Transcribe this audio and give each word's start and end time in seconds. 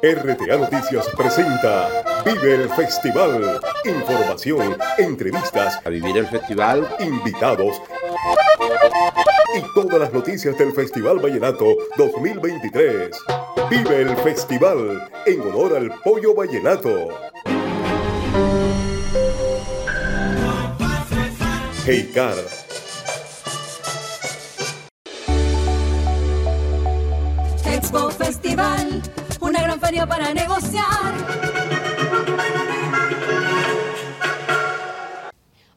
RTA 0.00 0.56
Noticias 0.56 1.08
presenta 1.16 1.88
Vive 2.24 2.54
el 2.54 2.68
Festival. 2.70 3.60
Información, 3.84 4.76
entrevistas, 4.96 5.80
a 5.84 5.88
vivir 5.88 6.18
el 6.18 6.26
festival, 6.28 6.88
invitados 7.00 7.82
y 9.56 9.74
todas 9.74 9.98
las 9.98 10.12
noticias 10.12 10.56
del 10.56 10.72
Festival 10.72 11.18
Vallenato 11.18 11.66
2023. 11.96 13.10
Vive 13.70 14.02
el 14.02 14.16
Festival 14.18 15.10
en 15.26 15.40
honor 15.40 15.76
al 15.76 15.90
pollo 16.04 16.32
vallenato. 16.32 17.08
Hey 21.84 22.08
Car 22.14 22.36
Expo 27.78 28.10
Festival, 28.10 29.02
para 29.88 30.34
negociar. 30.34 30.84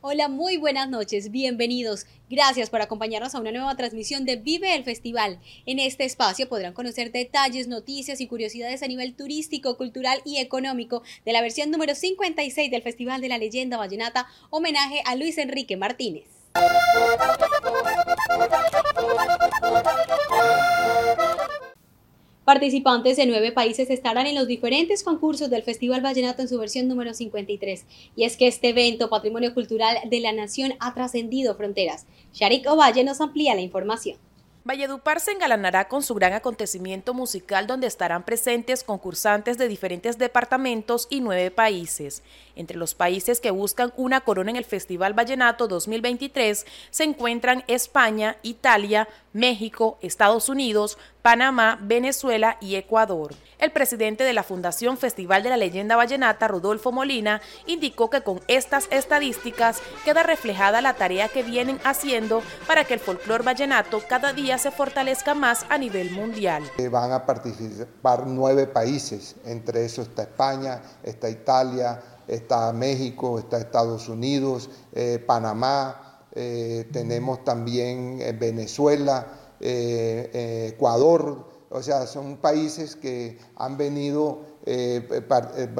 Hola, 0.02 0.28
muy 0.28 0.58
buenas 0.58 0.90
noches, 0.90 1.32
bienvenidos. 1.32 2.06
Gracias 2.30 2.70
por 2.70 2.82
acompañarnos 2.82 3.34
a 3.34 3.40
una 3.40 3.54
nueva 3.54 3.78
transmisión 3.78 4.26
de 4.26 4.36
Vive 4.36 4.76
el 4.76 4.84
Festival. 4.84 5.40
En 5.66 5.80
este 5.80 6.04
espacio 6.04 6.50
podrán 6.50 6.74
conocer 6.74 7.14
detalles, 7.14 7.70
noticias 7.70 8.20
y 8.20 8.28
curiosidades 8.28 8.84
a 8.84 8.88
nivel 8.88 9.16
turístico, 9.16 9.78
cultural 9.78 10.22
y 10.26 10.40
económico 10.40 11.04
de 11.24 11.32
la 11.32 11.42
versión 11.42 11.72
número 11.72 11.96
56 11.96 12.70
del 12.70 12.82
Festival 12.82 13.22
de 13.22 13.30
la 13.30 13.38
Leyenda 13.38 13.78
Vallenata, 13.78 14.28
homenaje 14.50 15.02
a 15.06 15.16
Luis 15.16 15.38
Enrique 15.38 15.78
Martínez. 15.78 16.26
Participantes 22.46 23.18
de 23.18 23.28
nueve 23.28 23.52
países 23.52 23.92
estarán 23.92 24.26
en 24.26 24.34
los 24.34 24.48
diferentes 24.48 25.04
concursos 25.04 25.52
del 25.52 25.62
Festival 25.62 26.02
Vallenato 26.02 26.42
en 26.42 26.48
su 26.48 26.58
versión 26.58 26.88
número 26.88 27.14
53. 27.14 27.86
Y 28.16 28.24
es 28.24 28.36
que 28.36 28.48
este 28.48 28.70
evento, 28.70 29.12
Patrimonio 29.12 29.54
Cultural 29.54 29.98
de 30.10 30.20
la 30.22 30.34
Nación, 30.34 30.74
ha 30.80 30.96
trascendido 30.96 31.54
fronteras. 31.56 32.08
Sharik 32.34 32.68
Ovalle 32.68 33.04
nos 33.04 33.22
amplía 33.22 33.54
la 33.54 33.62
información. 33.62 34.18
Valledupar 34.64 35.20
se 35.20 35.32
engalanará 35.32 35.88
con 35.88 36.04
su 36.04 36.14
gran 36.14 36.34
acontecimiento 36.34 37.16
musical 37.16 37.66
donde 37.66 37.88
estarán 37.88 38.22
presentes 38.22 38.84
concursantes 38.84 39.58
de 39.58 39.68
diferentes 39.68 40.20
departamentos 40.20 41.08
y 41.10 41.20
nueve 41.20 41.50
países. 41.50 42.22
Entre 42.56 42.78
los 42.78 42.94
países 42.94 43.40
que 43.40 43.50
buscan 43.50 43.92
una 43.98 44.22
corona 44.22 44.52
en 44.52 44.58
el 44.58 44.66
Festival 44.66 45.14
Vallenato 45.14 45.68
2023 45.68 46.68
se 46.92 47.04
encuentran 47.04 47.64
España, 47.68 48.38
Italia, 48.44 49.08
México, 49.34 49.98
Estados 50.02 50.48
Unidos, 50.48 51.00
Panamá, 51.22 51.80
Venezuela 51.82 52.58
y 52.62 52.76
Ecuador. 52.76 53.34
El 53.60 53.72
presidente 53.72 54.24
de 54.24 54.34
la 54.34 54.44
Fundación 54.44 54.98
Festival 54.98 55.44
de 55.44 55.50
la 55.50 55.58
Leyenda 55.58 55.96
Vallenata, 55.96 56.48
Rodolfo 56.48 56.92
Molina, 56.92 57.42
indicó 57.68 58.10
que 58.10 58.22
con 58.22 58.42
estas 58.48 58.88
estadísticas 58.92 59.82
queda 60.04 60.24
reflejada 60.24 60.82
la 60.82 60.96
tarea 60.96 61.30
que 61.30 61.44
vienen 61.44 61.80
haciendo 61.84 62.42
para 62.68 62.86
que 62.86 62.96
el 62.96 63.00
folclor 63.00 63.44
vallenato 63.44 64.02
cada 64.08 64.34
día 64.34 64.51
se 64.58 64.72
fortalezca 64.72 65.34
más 65.34 65.66
a 65.70 65.78
nivel 65.78 66.12
mundial. 66.12 66.64
Eh, 66.78 66.90
van 66.90 67.12
a 67.12 67.26
participar 67.26 68.26
nueve 68.28 68.68
países, 68.68 69.36
entre 69.46 69.86
esos 69.86 70.08
está 70.08 70.24
España, 70.24 70.82
está 71.04 71.30
Italia, 71.30 72.02
está 72.28 72.72
México, 72.74 73.40
está 73.40 73.58
Estados 73.58 74.10
Unidos, 74.10 74.70
eh, 74.94 75.24
Panamá, 75.26 76.26
eh, 76.34 76.88
tenemos 76.92 77.44
también 77.44 78.20
Venezuela, 78.40 79.28
Ecuador, 79.60 81.46
o 81.70 81.84
sea, 81.84 82.08
son 82.08 82.38
países 82.38 82.96
que 82.96 83.38
han 83.56 83.78
venido 83.78 84.42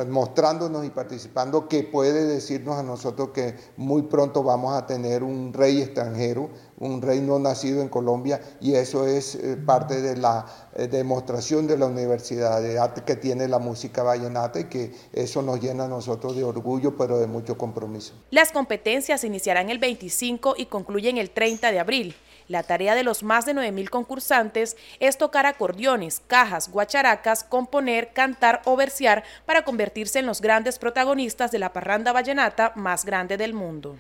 mostrándonos 0.08 0.86
y 0.86 0.90
participando 0.92 1.68
que 1.68 1.84
puede 1.84 2.26
decirnos 2.26 2.78
a 2.78 2.84
nosotros 2.84 3.30
que 3.30 3.56
muy 3.78 4.04
pronto 4.04 4.44
vamos 4.44 4.74
a 4.76 4.86
tener 4.86 5.24
un 5.24 5.52
rey 5.52 5.82
extranjero, 5.82 6.50
un 6.82 7.02
rey 7.02 7.22
no 7.22 7.40
nacido 7.40 7.82
en 7.82 7.90
Colombia 7.90 8.42
y 8.60 8.74
eso 8.74 9.08
es 9.08 9.36
eh, 9.36 9.56
parte 9.56 10.02
de 10.02 10.18
la 10.18 10.46
eh, 10.76 10.88
demostración 10.88 11.68
de 11.68 11.78
la 11.78 11.86
universidad 11.86 12.62
de 12.62 12.80
arte 12.80 13.04
que 13.04 13.16
tiene 13.16 13.48
la 13.48 13.60
música 13.60 14.02
vallenata 14.04 14.60
y 14.60 14.64
que 14.66 14.92
eso 15.14 15.44
nos 15.44 15.62
llena 15.62 15.86
a 15.86 15.88
nosotros 15.88 16.36
de 16.36 16.44
orgullo 16.44 16.98
pero 16.98 17.20
de 17.20 17.28
mucho 17.28 17.58
compromiso. 17.58 18.14
Las 18.32 18.52
competencias 18.52 19.24
iniciarán 19.24 19.70
el 19.70 19.78
25 19.78 20.56
y 20.58 20.66
concluyen 20.66 21.18
el 21.18 21.30
30 21.30 21.72
de 21.72 21.80
abril. 21.80 22.16
La 22.52 22.64
tarea 22.64 22.96
de 22.96 23.04
los 23.04 23.24
más 23.24 23.46
de 23.46 23.54
9.000 23.54 23.88
concursantes 23.88 24.76
es 25.00 25.18
tocar 25.18 25.46
acordeones, 25.46 26.22
cajas, 26.28 26.70
guacharacas, 26.70 27.46
componer, 27.46 28.12
cantar 28.12 28.62
o 28.66 28.76
versear 28.76 29.24
para 29.46 29.64
convertirse 29.64 30.20
en 30.20 30.26
los 30.26 30.42
grandes 30.42 30.78
protagonistas 30.78 31.52
de 31.52 31.60
la 31.60 31.72
parranda 31.72 32.12
vallenata 32.12 32.74
más 32.76 33.06
grande 33.06 33.38
del 33.38 33.54
mundo. 33.54 33.96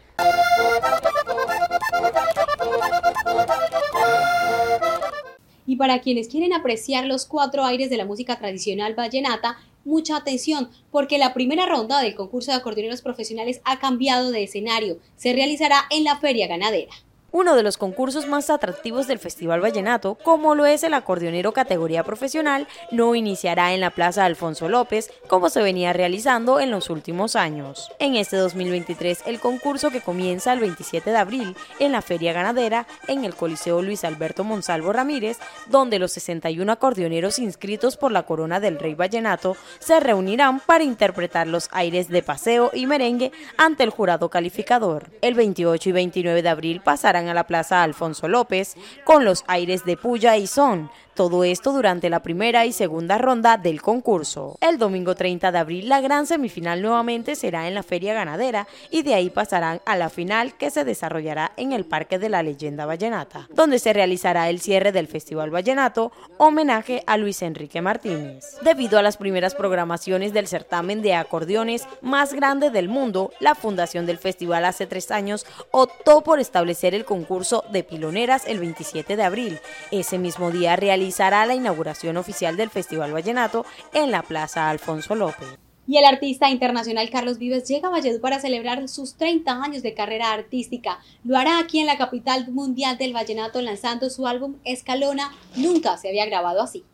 Y 5.65 5.77
para 5.77 6.01
quienes 6.01 6.27
quieren 6.27 6.51
apreciar 6.51 7.05
los 7.05 7.25
cuatro 7.25 7.63
aires 7.63 7.89
de 7.89 7.95
la 7.95 8.03
música 8.03 8.37
tradicional 8.37 8.95
vallenata, 8.95 9.59
mucha 9.85 10.17
atención, 10.17 10.69
porque 10.91 11.17
la 11.17 11.33
primera 11.33 11.67
ronda 11.67 12.01
del 12.01 12.15
concurso 12.15 12.51
de 12.51 12.57
acordeoneros 12.57 13.01
profesionales 13.01 13.61
ha 13.63 13.79
cambiado 13.79 14.29
de 14.29 14.43
escenario. 14.43 14.99
Se 15.15 15.31
realizará 15.31 15.85
en 15.89 16.03
la 16.03 16.17
Feria 16.17 16.47
Ganadera 16.47 16.91
uno 17.31 17.55
de 17.55 17.63
los 17.63 17.77
concursos 17.77 18.27
más 18.27 18.49
atractivos 18.49 19.07
del 19.07 19.19
Festival 19.19 19.61
Vallenato, 19.61 20.15
como 20.15 20.55
lo 20.55 20.65
es 20.65 20.83
el 20.83 20.93
acordeonero 20.93 21.53
categoría 21.53 22.03
profesional, 22.03 22.67
no 22.91 23.15
iniciará 23.15 23.73
en 23.73 23.81
la 23.81 23.91
Plaza 23.91 24.25
Alfonso 24.25 24.69
López 24.69 25.11
como 25.27 25.49
se 25.49 25.61
venía 25.61 25.93
realizando 25.93 26.59
en 26.59 26.71
los 26.71 26.89
últimos 26.89 27.35
años. 27.35 27.91
En 27.99 28.15
este 28.15 28.35
2023, 28.37 29.23
el 29.25 29.39
concurso 29.39 29.91
que 29.91 30.01
comienza 30.01 30.53
el 30.53 30.59
27 30.59 31.09
de 31.09 31.17
abril 31.17 31.55
en 31.79 31.91
la 31.91 32.01
Feria 32.01 32.33
Ganadera 32.33 32.85
en 33.07 33.23
el 33.23 33.35
Coliseo 33.35 33.81
Luis 33.81 34.03
Alberto 34.03 34.43
Monsalvo 34.43 34.91
Ramírez, 34.91 35.37
donde 35.67 35.99
los 35.99 36.11
61 36.11 36.71
acordeoneros 36.71 37.39
inscritos 37.39 37.97
por 37.97 38.11
la 38.11 38.23
Corona 38.23 38.59
del 38.59 38.79
Rey 38.79 38.95
Vallenato 38.95 39.55
se 39.79 39.99
reunirán 39.99 40.59
para 40.59 40.83
interpretar 40.83 41.47
los 41.47 41.69
aires 41.71 42.09
de 42.09 42.23
paseo 42.23 42.71
y 42.73 42.87
merengue 42.87 43.31
ante 43.57 43.83
el 43.83 43.89
jurado 43.89 44.29
calificador. 44.29 45.09
El 45.21 45.33
28 45.33 45.89
y 45.89 45.91
29 45.91 46.41
de 46.41 46.49
abril 46.49 46.81
pasarán 46.81 47.20
a 47.29 47.33
la 47.33 47.47
Plaza 47.47 47.83
Alfonso 47.83 48.27
López 48.27 48.75
con 49.03 49.25
los 49.25 49.43
aires 49.47 49.85
de 49.85 49.97
puya 49.97 50.37
y 50.37 50.47
son, 50.47 50.89
todo 51.15 51.43
esto 51.43 51.73
durante 51.73 52.09
la 52.09 52.21
primera 52.21 52.65
y 52.65 52.71
segunda 52.71 53.17
ronda 53.17 53.57
del 53.57 53.81
concurso. 53.81 54.57
El 54.61 54.77
domingo 54.77 55.15
30 55.15 55.51
de 55.51 55.57
abril 55.57 55.89
la 55.89 56.01
gran 56.01 56.25
semifinal 56.25 56.81
nuevamente 56.81 57.35
será 57.35 57.67
en 57.67 57.75
la 57.75 57.83
Feria 57.83 58.13
Ganadera 58.13 58.67
y 58.89 59.03
de 59.03 59.13
ahí 59.13 59.29
pasarán 59.29 59.81
a 59.85 59.95
la 59.95 60.09
final 60.09 60.53
que 60.57 60.69
se 60.71 60.83
desarrollará 60.83 61.51
en 61.57 61.73
el 61.73 61.85
Parque 61.85 62.17
de 62.17 62.29
la 62.29 62.43
Leyenda 62.43 62.85
Vallenata, 62.85 63.47
donde 63.53 63.79
se 63.79 63.93
realizará 63.93 64.49
el 64.49 64.61
cierre 64.61 64.91
del 64.91 65.07
Festival 65.07 65.51
Vallenato, 65.51 66.11
homenaje 66.37 67.03
a 67.05 67.17
Luis 67.17 67.41
Enrique 67.41 67.81
Martínez. 67.81 68.57
Debido 68.61 68.97
a 68.97 69.03
las 69.03 69.17
primeras 69.17 69.55
programaciones 69.55 70.33
del 70.33 70.47
certamen 70.47 71.01
de 71.01 71.13
acordeones 71.13 71.87
más 72.01 72.33
grande 72.33 72.69
del 72.69 72.89
mundo, 72.89 73.31
la 73.39 73.55
fundación 73.55 74.05
del 74.05 74.17
festival 74.17 74.65
hace 74.65 74.87
tres 74.87 75.11
años 75.11 75.45
optó 75.71 76.21
por 76.21 76.39
establecer 76.39 76.95
el 76.95 77.05
concurso 77.05 77.63
de 77.71 77.83
piloneras 77.83 78.43
el 78.47 78.59
27 78.59 79.15
de 79.15 79.23
abril. 79.23 79.59
Ese 79.91 80.17
mismo 80.17 80.51
día 80.51 80.75
realizó 80.75 81.01
realizará 81.11 81.45
la 81.45 81.55
inauguración 81.55 82.15
oficial 82.15 82.55
del 82.55 82.69
Festival 82.69 83.13
Vallenato 83.13 83.65
en 83.93 84.11
la 84.11 84.23
Plaza 84.23 84.69
Alfonso 84.69 85.13
López. 85.13 85.59
Y 85.85 85.97
el 85.97 86.05
artista 86.05 86.49
internacional 86.49 87.09
Carlos 87.09 87.37
Vives 87.37 87.67
llega 87.67 87.89
a 87.89 87.91
Valledupar 87.91 88.31
para 88.31 88.39
celebrar 88.39 88.87
sus 88.87 89.17
30 89.17 89.51
años 89.61 89.83
de 89.83 89.93
carrera 89.93 90.31
artística. 90.31 90.99
Lo 91.25 91.37
hará 91.37 91.59
aquí 91.59 91.79
en 91.79 91.87
la 91.87 91.97
capital 91.97 92.49
mundial 92.49 92.97
del 92.97 93.11
vallenato 93.11 93.61
lanzando 93.61 94.09
su 94.09 94.25
álbum 94.25 94.55
Escalona. 94.63 95.33
Nunca 95.57 95.97
se 95.97 96.07
había 96.07 96.25
grabado 96.25 96.61
así. 96.61 96.85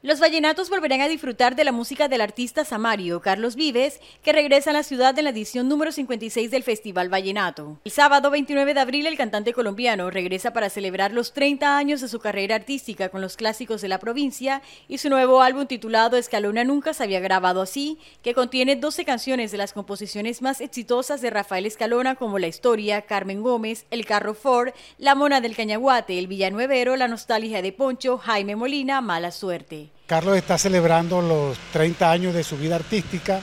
Los 0.00 0.20
vallenatos 0.20 0.70
volverán 0.70 1.00
a 1.00 1.08
disfrutar 1.08 1.56
de 1.56 1.64
la 1.64 1.72
música 1.72 2.06
del 2.06 2.20
artista 2.20 2.64
samario 2.64 3.20
Carlos 3.20 3.56
Vives, 3.56 3.98
que 4.22 4.32
regresa 4.32 4.70
a 4.70 4.72
la 4.72 4.84
ciudad 4.84 5.18
en 5.18 5.24
la 5.24 5.30
edición 5.30 5.68
número 5.68 5.90
56 5.90 6.52
del 6.52 6.62
Festival 6.62 7.12
Vallenato. 7.12 7.80
El 7.84 7.90
sábado 7.90 8.30
29 8.30 8.74
de 8.74 8.80
abril, 8.80 9.08
el 9.08 9.16
cantante 9.16 9.52
colombiano 9.52 10.08
regresa 10.08 10.52
para 10.52 10.70
celebrar 10.70 11.10
los 11.10 11.32
30 11.32 11.76
años 11.76 12.00
de 12.00 12.06
su 12.06 12.20
carrera 12.20 12.54
artística 12.54 13.08
con 13.08 13.20
los 13.20 13.36
clásicos 13.36 13.80
de 13.80 13.88
la 13.88 13.98
provincia 13.98 14.62
y 14.86 14.98
su 14.98 15.10
nuevo 15.10 15.42
álbum 15.42 15.66
titulado 15.66 16.16
Escalona 16.16 16.62
Nunca 16.62 16.94
se 16.94 17.02
había 17.02 17.18
grabado 17.18 17.60
así, 17.60 17.98
que 18.22 18.34
contiene 18.34 18.76
12 18.76 19.04
canciones 19.04 19.50
de 19.50 19.58
las 19.58 19.72
composiciones 19.72 20.42
más 20.42 20.60
exitosas 20.60 21.20
de 21.22 21.30
Rafael 21.30 21.66
Escalona 21.66 22.14
como 22.14 22.38
La 22.38 22.46
Historia, 22.46 23.02
Carmen 23.02 23.42
Gómez, 23.42 23.84
El 23.90 24.06
Carro 24.06 24.34
Ford, 24.34 24.74
La 24.96 25.16
Mona 25.16 25.40
del 25.40 25.56
Cañaguate, 25.56 26.20
El 26.20 26.28
Villanuevero, 26.28 26.94
La 26.94 27.08
Nostalgia 27.08 27.62
de 27.62 27.72
Poncho, 27.72 28.16
Jaime 28.16 28.54
Molina, 28.54 29.00
Mala 29.00 29.32
Suerte. 29.32 29.87
Carlos 30.08 30.38
está 30.38 30.56
celebrando 30.56 31.20
los 31.20 31.58
30 31.70 32.10
años 32.10 32.34
de 32.34 32.42
su 32.42 32.56
vida 32.56 32.76
artística 32.76 33.42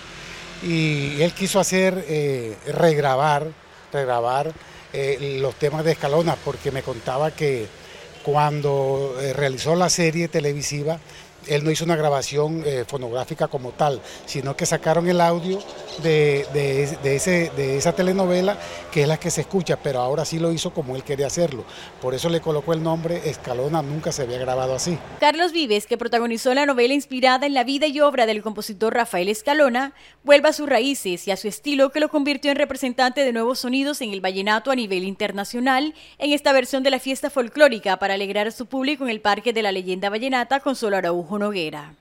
y 0.64 1.22
él 1.22 1.32
quiso 1.34 1.60
hacer, 1.60 2.04
eh, 2.08 2.58
regrabar, 2.66 3.46
regrabar 3.94 4.52
eh, 4.92 5.38
los 5.40 5.54
temas 5.60 5.86
de 5.86 5.92
Escalona 5.92 6.36
porque 6.44 6.72
me 6.72 6.82
contaba 6.82 7.30
que 7.30 7.68
cuando 8.24 9.16
eh, 9.22 9.32
realizó 9.34 9.76
la 9.76 9.92
serie 9.92 10.28
televisiva 10.28 10.98
él 11.48 11.64
no 11.64 11.72
hizo 11.72 11.86
una 11.86 11.96
grabación 11.96 12.64
eh, 12.66 12.86
fonográfica 12.88 13.48
como 13.48 13.72
tal, 13.72 14.02
sino 14.26 14.56
que 14.56 14.66
sacaron 14.66 15.08
el 15.08 15.22
audio 15.22 15.60
de, 16.04 16.46
de 16.54 17.78
esa 17.78 17.94
telenovela, 17.94 18.58
que 18.92 19.04
es 19.04 19.08
la 19.08 19.18
que 19.18 19.32
se 19.32 19.42
escucha, 19.42 19.78
pero 19.78 20.00
ahora 20.00 20.26
sí 20.26 20.40
lo 20.40 20.52
hizo 20.52 20.74
como 20.74 20.96
él 20.96 21.04
quería 21.04 21.28
hacerlo. 21.28 21.66
Por 22.02 22.14
eso 22.14 22.30
le 22.30 22.42
colocó 22.42 22.74
el 22.74 22.84
nombre 22.84 23.30
Escalona, 23.30 23.82
nunca 23.82 24.12
se 24.12 24.24
había 24.24 24.38
grabado 24.38 24.76
así. 24.76 24.98
Carlos 25.20 25.52
Vives, 25.52 25.88
que 25.88 25.98
protagonizó 25.98 26.54
la 26.54 26.66
novela 26.66 26.94
inspirada 26.94 27.46
en 27.46 27.54
la 27.54 27.64
vida 27.64 27.88
y 27.88 28.00
obra 28.02 28.26
del 28.26 28.42
compositor 28.42 28.94
Rafael 28.94 29.30
Escalona, 29.30 29.94
vuelve 30.24 30.50
a 30.50 30.54
sus 30.54 30.68
raíces 30.68 31.28
y 31.28 31.32
a 31.32 31.38
su 31.38 31.48
estilo 31.48 31.92
que 31.92 32.00
lo 32.00 32.10
convirtió 32.10 32.52
en 32.52 32.58
representante 32.58 33.22
de 33.22 33.34
nuevos 33.34 33.60
sonidos 33.60 34.02
en 34.02 34.12
el 34.12 34.22
vallenato 34.22 34.72
a 34.72 34.76
nivel 34.76 35.04
internacional 35.04 35.94
en 36.18 36.32
esta 36.32 36.54
versión 36.54 36.84
de 36.84 36.92
la 36.92 37.00
fiesta 37.00 37.30
folclórica 37.30 37.98
para 37.98 38.14
alegrar 38.16 38.48
a 38.48 38.52
su 38.52 38.66
público 38.66 39.04
en 39.04 39.10
el 39.10 39.22
Parque 39.22 39.54
de 39.54 39.64
la 39.64 39.72
Leyenda 39.72 40.10
Vallenata 40.10 40.60
con 40.60 40.76
Solo 40.76 40.98
Araujo 40.98 41.35
Noguera. 41.40 41.96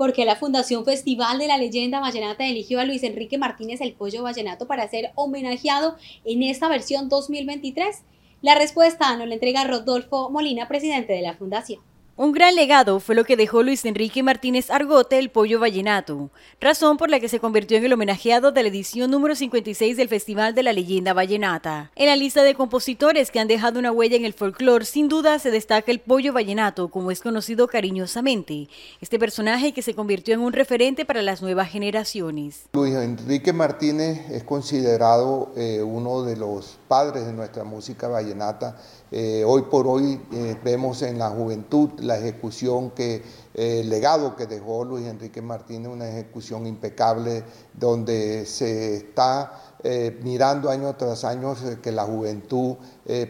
porque 0.00 0.24
la 0.24 0.34
Fundación 0.34 0.86
Festival 0.86 1.38
de 1.38 1.46
la 1.46 1.58
Leyenda 1.58 2.00
Vallenata 2.00 2.46
eligió 2.46 2.80
a 2.80 2.86
Luis 2.86 3.02
Enrique 3.02 3.36
Martínez 3.36 3.82
el 3.82 3.92
Pollo 3.92 4.22
Vallenato 4.22 4.66
para 4.66 4.88
ser 4.88 5.12
homenajeado 5.14 5.98
en 6.24 6.42
esta 6.42 6.70
versión 6.70 7.10
2023? 7.10 7.98
La 8.40 8.54
respuesta 8.54 9.14
nos 9.18 9.28
la 9.28 9.34
entrega 9.34 9.64
Rodolfo 9.64 10.30
Molina, 10.30 10.68
presidente 10.68 11.12
de 11.12 11.20
la 11.20 11.34
Fundación. 11.34 11.82
Un 12.22 12.32
gran 12.32 12.54
legado 12.54 13.00
fue 13.00 13.14
lo 13.14 13.24
que 13.24 13.34
dejó 13.34 13.62
Luis 13.62 13.82
Enrique 13.86 14.22
Martínez 14.22 14.70
Argote, 14.70 15.18
el 15.18 15.30
pollo 15.30 15.58
vallenato, 15.58 16.28
razón 16.60 16.98
por 16.98 17.08
la 17.08 17.18
que 17.18 17.30
se 17.30 17.40
convirtió 17.40 17.78
en 17.78 17.86
el 17.86 17.94
homenajeado 17.94 18.52
de 18.52 18.62
la 18.62 18.68
edición 18.68 19.10
número 19.10 19.34
56 19.34 19.96
del 19.96 20.10
Festival 20.10 20.54
de 20.54 20.62
la 20.62 20.74
Leyenda 20.74 21.14
Vallenata. 21.14 21.90
En 21.96 22.08
la 22.08 22.16
lista 22.16 22.42
de 22.42 22.54
compositores 22.54 23.30
que 23.30 23.40
han 23.40 23.48
dejado 23.48 23.78
una 23.78 23.90
huella 23.90 24.18
en 24.18 24.26
el 24.26 24.34
folclore, 24.34 24.84
sin 24.84 25.08
duda 25.08 25.38
se 25.38 25.50
destaca 25.50 25.90
el 25.90 26.00
pollo 26.00 26.34
vallenato, 26.34 26.90
como 26.90 27.10
es 27.10 27.22
conocido 27.22 27.68
cariñosamente, 27.68 28.68
este 29.00 29.18
personaje 29.18 29.72
que 29.72 29.80
se 29.80 29.94
convirtió 29.94 30.34
en 30.34 30.40
un 30.40 30.52
referente 30.52 31.06
para 31.06 31.22
las 31.22 31.40
nuevas 31.40 31.70
generaciones. 31.70 32.64
Luis 32.74 32.96
Enrique 32.96 33.54
Martínez 33.54 34.30
es 34.30 34.44
considerado 34.44 35.52
eh, 35.56 35.82
uno 35.82 36.22
de 36.24 36.36
los 36.36 36.76
padres 36.86 37.24
de 37.24 37.32
nuestra 37.32 37.64
música 37.64 38.08
vallenata. 38.08 38.76
Eh, 39.12 39.42
hoy 39.44 39.62
por 39.62 39.88
hoy 39.88 40.20
eh, 40.32 40.56
vemos 40.62 41.02
en 41.02 41.18
la 41.18 41.30
juventud 41.30 41.90
la 41.98 42.16
ejecución 42.16 42.90
que, 42.90 43.16
eh, 43.54 43.80
el 43.80 43.90
legado 43.90 44.36
que 44.36 44.46
dejó 44.46 44.84
Luis 44.84 45.06
Enrique 45.06 45.42
Martínez, 45.42 45.90
una 45.90 46.08
ejecución 46.08 46.64
impecable 46.66 47.42
donde 47.74 48.46
se 48.46 48.96
está 48.96 49.66
mirando 50.22 50.68
año 50.68 50.94
tras 50.94 51.24
año 51.24 51.54
que 51.82 51.90
la 51.90 52.04
juventud 52.04 52.76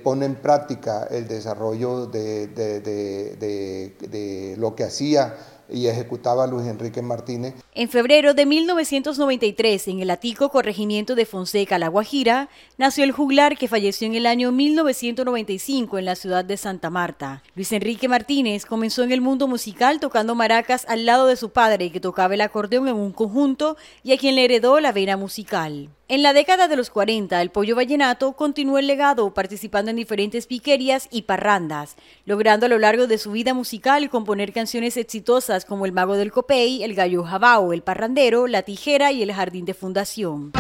pone 0.02 0.26
en 0.26 0.36
práctica 0.36 1.06
el 1.10 1.28
desarrollo 1.28 2.06
de, 2.06 2.48
de 2.48 4.54
lo 4.58 4.74
que 4.74 4.84
hacía 4.84 5.36
y 5.72 5.86
ejecutaba 5.86 6.46
Luis 6.46 6.66
Enrique 6.66 7.02
Martínez. 7.02 7.54
En 7.74 7.88
febrero 7.88 8.34
de 8.34 8.46
1993, 8.46 9.88
en 9.88 10.00
el 10.00 10.10
Atico 10.10 10.50
Corregimiento 10.50 11.14
de 11.14 11.26
Fonseca, 11.26 11.78
La 11.78 11.88
Guajira, 11.88 12.48
nació 12.76 13.04
el 13.04 13.12
juglar 13.12 13.56
que 13.56 13.68
falleció 13.68 14.06
en 14.06 14.14
el 14.14 14.26
año 14.26 14.52
1995 14.52 15.98
en 15.98 16.04
la 16.04 16.16
ciudad 16.16 16.44
de 16.44 16.56
Santa 16.56 16.90
Marta. 16.90 17.42
Luis 17.54 17.72
Enrique 17.72 18.08
Martínez 18.08 18.66
comenzó 18.66 19.02
en 19.02 19.12
el 19.12 19.20
mundo 19.20 19.46
musical 19.46 20.00
tocando 20.00 20.34
maracas 20.34 20.84
al 20.88 21.06
lado 21.06 21.26
de 21.26 21.36
su 21.36 21.50
padre, 21.50 21.90
que 21.90 22.00
tocaba 22.00 22.34
el 22.34 22.40
acordeón 22.40 22.88
en 22.88 22.96
un 22.96 23.12
conjunto 23.12 23.76
y 24.02 24.12
a 24.12 24.18
quien 24.18 24.34
le 24.34 24.44
heredó 24.44 24.80
la 24.80 24.92
vena 24.92 25.16
musical. 25.16 25.90
En 26.08 26.24
la 26.24 26.32
década 26.32 26.66
de 26.66 26.74
los 26.74 26.90
40, 26.90 27.40
el 27.40 27.50
pollo 27.50 27.76
vallenato 27.76 28.32
continuó 28.32 28.78
el 28.78 28.88
legado 28.88 29.32
participando 29.32 29.69
en 29.78 29.96
diferentes 29.96 30.46
piquerías 30.46 31.08
y 31.10 31.22
parrandas, 31.22 31.96
logrando 32.24 32.66
a 32.66 32.68
lo 32.68 32.78
largo 32.78 33.06
de 33.06 33.18
su 33.18 33.30
vida 33.32 33.54
musical 33.54 34.10
componer 34.10 34.52
canciones 34.52 34.96
exitosas 34.96 35.64
como 35.64 35.86
El 35.86 35.92
Mago 35.92 36.16
del 36.16 36.32
Copey, 36.32 36.82
El 36.82 36.94
Gallo 36.94 37.22
Jabao, 37.22 37.72
El 37.72 37.82
Parrandero, 37.82 38.46
La 38.46 38.62
Tijera 38.62 39.12
y 39.12 39.22
El 39.22 39.32
Jardín 39.32 39.64
de 39.64 39.74
Fundación. 39.74 40.52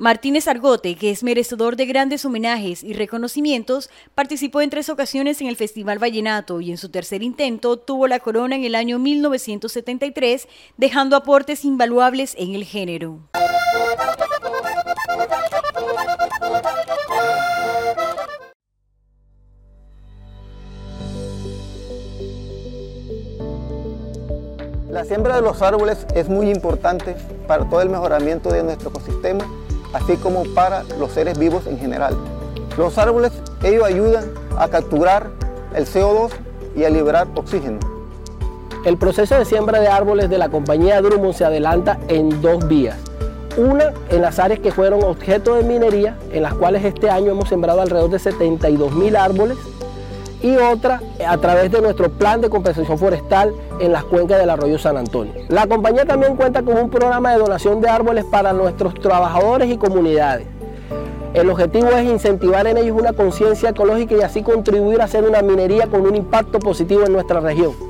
Martínez 0.00 0.48
Argote, 0.48 0.94
que 0.94 1.10
es 1.10 1.22
merecedor 1.22 1.76
de 1.76 1.84
grandes 1.84 2.24
homenajes 2.24 2.82
y 2.82 2.94
reconocimientos, 2.94 3.90
participó 4.14 4.62
en 4.62 4.70
tres 4.70 4.88
ocasiones 4.88 5.42
en 5.42 5.46
el 5.46 5.56
Festival 5.56 5.98
Vallenato 5.98 6.62
y 6.62 6.70
en 6.70 6.78
su 6.78 6.88
tercer 6.88 7.22
intento 7.22 7.76
tuvo 7.76 8.08
la 8.08 8.18
corona 8.18 8.56
en 8.56 8.64
el 8.64 8.74
año 8.74 8.98
1973, 8.98 10.48
dejando 10.78 11.16
aportes 11.16 11.66
invaluables 11.66 12.34
en 12.38 12.54
el 12.54 12.64
género. 12.64 13.20
La 24.90 25.04
siembra 25.04 25.36
de 25.36 25.42
los 25.42 25.62
árboles 25.62 26.06
es 26.14 26.28
muy 26.28 26.50
importante 26.50 27.14
para 27.46 27.64
todo 27.68 27.80
el 27.80 27.90
mejoramiento 27.90 28.50
de 28.50 28.62
nuestro 28.62 28.90
ecosistema 28.90 29.44
así 29.92 30.16
como 30.16 30.44
para 30.54 30.84
los 30.98 31.12
seres 31.12 31.38
vivos 31.38 31.66
en 31.66 31.78
general. 31.78 32.16
Los 32.76 32.98
árboles, 32.98 33.32
ellos 33.62 33.84
ayudan 33.84 34.24
a 34.56 34.68
capturar 34.68 35.30
el 35.74 35.86
CO2 35.86 36.30
y 36.76 36.84
a 36.84 36.90
liberar 36.90 37.28
oxígeno. 37.34 37.78
El 38.84 38.96
proceso 38.96 39.36
de 39.36 39.44
siembra 39.44 39.80
de 39.80 39.88
árboles 39.88 40.30
de 40.30 40.38
la 40.38 40.48
compañía 40.48 41.00
Drummond 41.02 41.34
se 41.34 41.44
adelanta 41.44 41.98
en 42.08 42.40
dos 42.40 42.66
vías. 42.66 42.96
Una 43.56 43.92
en 44.08 44.22
las 44.22 44.38
áreas 44.38 44.60
que 44.60 44.72
fueron 44.72 45.02
objeto 45.04 45.54
de 45.54 45.64
minería, 45.64 46.16
en 46.32 46.44
las 46.44 46.54
cuales 46.54 46.84
este 46.84 47.10
año 47.10 47.32
hemos 47.32 47.48
sembrado 47.48 47.80
alrededor 47.80 48.10
de 48.10 48.18
72 48.18 48.92
mil 48.92 49.16
árboles 49.16 49.58
y 50.42 50.56
otra 50.56 51.00
a 51.26 51.36
través 51.38 51.70
de 51.70 51.80
nuestro 51.80 52.10
plan 52.10 52.40
de 52.40 52.48
compensación 52.48 52.98
forestal 52.98 53.54
en 53.78 53.92
las 53.92 54.04
cuencas 54.04 54.38
del 54.38 54.50
arroyo 54.50 54.78
San 54.78 54.96
Antonio. 54.96 55.32
La 55.48 55.66
compañía 55.66 56.04
también 56.04 56.36
cuenta 56.36 56.62
con 56.62 56.76
un 56.76 56.90
programa 56.90 57.32
de 57.32 57.38
donación 57.38 57.80
de 57.80 57.88
árboles 57.88 58.24
para 58.24 58.52
nuestros 58.52 58.94
trabajadores 58.94 59.70
y 59.70 59.76
comunidades. 59.76 60.46
El 61.32 61.48
objetivo 61.48 61.90
es 61.90 62.04
incentivar 62.04 62.66
en 62.66 62.76
ellos 62.76 62.98
una 62.98 63.12
conciencia 63.12 63.70
ecológica 63.70 64.16
y 64.16 64.22
así 64.22 64.42
contribuir 64.42 65.00
a 65.00 65.04
hacer 65.04 65.24
una 65.24 65.42
minería 65.42 65.86
con 65.86 66.00
un 66.02 66.16
impacto 66.16 66.58
positivo 66.58 67.04
en 67.06 67.12
nuestra 67.12 67.38
región. 67.40 67.89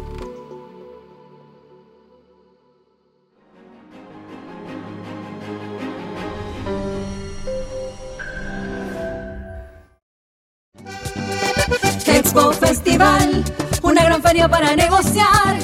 Feria 14.31 14.49
para 14.49 14.77
negociar. 14.77 15.59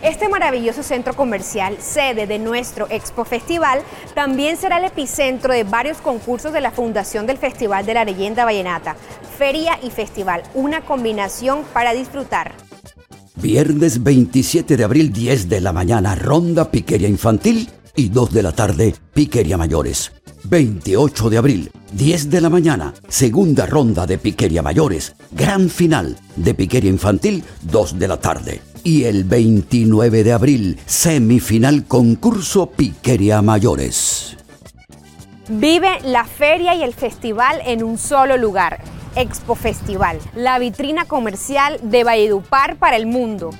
Este 0.00 0.28
maravilloso 0.28 0.84
centro 0.84 1.12
comercial, 1.16 1.78
sede 1.80 2.28
de 2.28 2.38
nuestro 2.38 2.86
Expo 2.88 3.24
Festival, 3.24 3.80
también 4.14 4.56
será 4.56 4.78
el 4.78 4.84
epicentro 4.84 5.52
de 5.52 5.64
varios 5.64 5.96
concursos 5.96 6.52
de 6.52 6.60
la 6.60 6.70
Fundación 6.70 7.26
del 7.26 7.36
Festival 7.36 7.84
de 7.84 7.94
la 7.94 8.04
Leyenda 8.04 8.44
Vallenata. 8.44 8.94
Feria 9.36 9.76
y 9.82 9.90
festival, 9.90 10.44
una 10.54 10.82
combinación 10.82 11.64
para 11.72 11.94
disfrutar. 11.94 12.52
Viernes 13.34 14.00
27 14.00 14.76
de 14.76 14.84
abril, 14.84 15.12
10 15.12 15.48
de 15.48 15.60
la 15.60 15.72
mañana, 15.72 16.14
ronda 16.14 16.70
piquería 16.70 17.08
infantil 17.08 17.70
y 17.96 18.08
2 18.10 18.32
de 18.32 18.42
la 18.44 18.52
tarde, 18.52 18.94
piquería 19.12 19.56
mayores. 19.56 20.12
28 20.44 21.30
de 21.30 21.38
abril, 21.38 21.70
10 21.92 22.30
de 22.30 22.40
la 22.40 22.50
mañana, 22.50 22.94
segunda 23.08 23.66
ronda 23.66 24.06
de 24.06 24.18
Piqueria 24.18 24.62
Mayores, 24.62 25.14
gran 25.30 25.68
final 25.68 26.16
de 26.36 26.54
Piqueria 26.54 26.90
Infantil, 26.90 27.44
2 27.62 27.98
de 27.98 28.08
la 28.08 28.18
tarde. 28.18 28.62
Y 28.84 29.04
el 29.04 29.24
29 29.24 30.24
de 30.24 30.32
abril, 30.32 30.78
semifinal 30.86 31.84
concurso 31.86 32.70
Piqueria 32.70 33.42
Mayores. 33.42 34.36
Vive 35.48 36.00
la 36.04 36.24
feria 36.24 36.74
y 36.74 36.82
el 36.82 36.94
festival 36.94 37.60
en 37.66 37.82
un 37.82 37.98
solo 37.98 38.36
lugar. 38.36 38.80
Expo 39.14 39.54
Festival, 39.54 40.18
la 40.34 40.58
vitrina 40.58 41.04
comercial 41.04 41.78
de 41.82 42.04
Valledupar 42.04 42.76
para 42.76 42.96
el 42.96 43.06
mundo. 43.06 43.50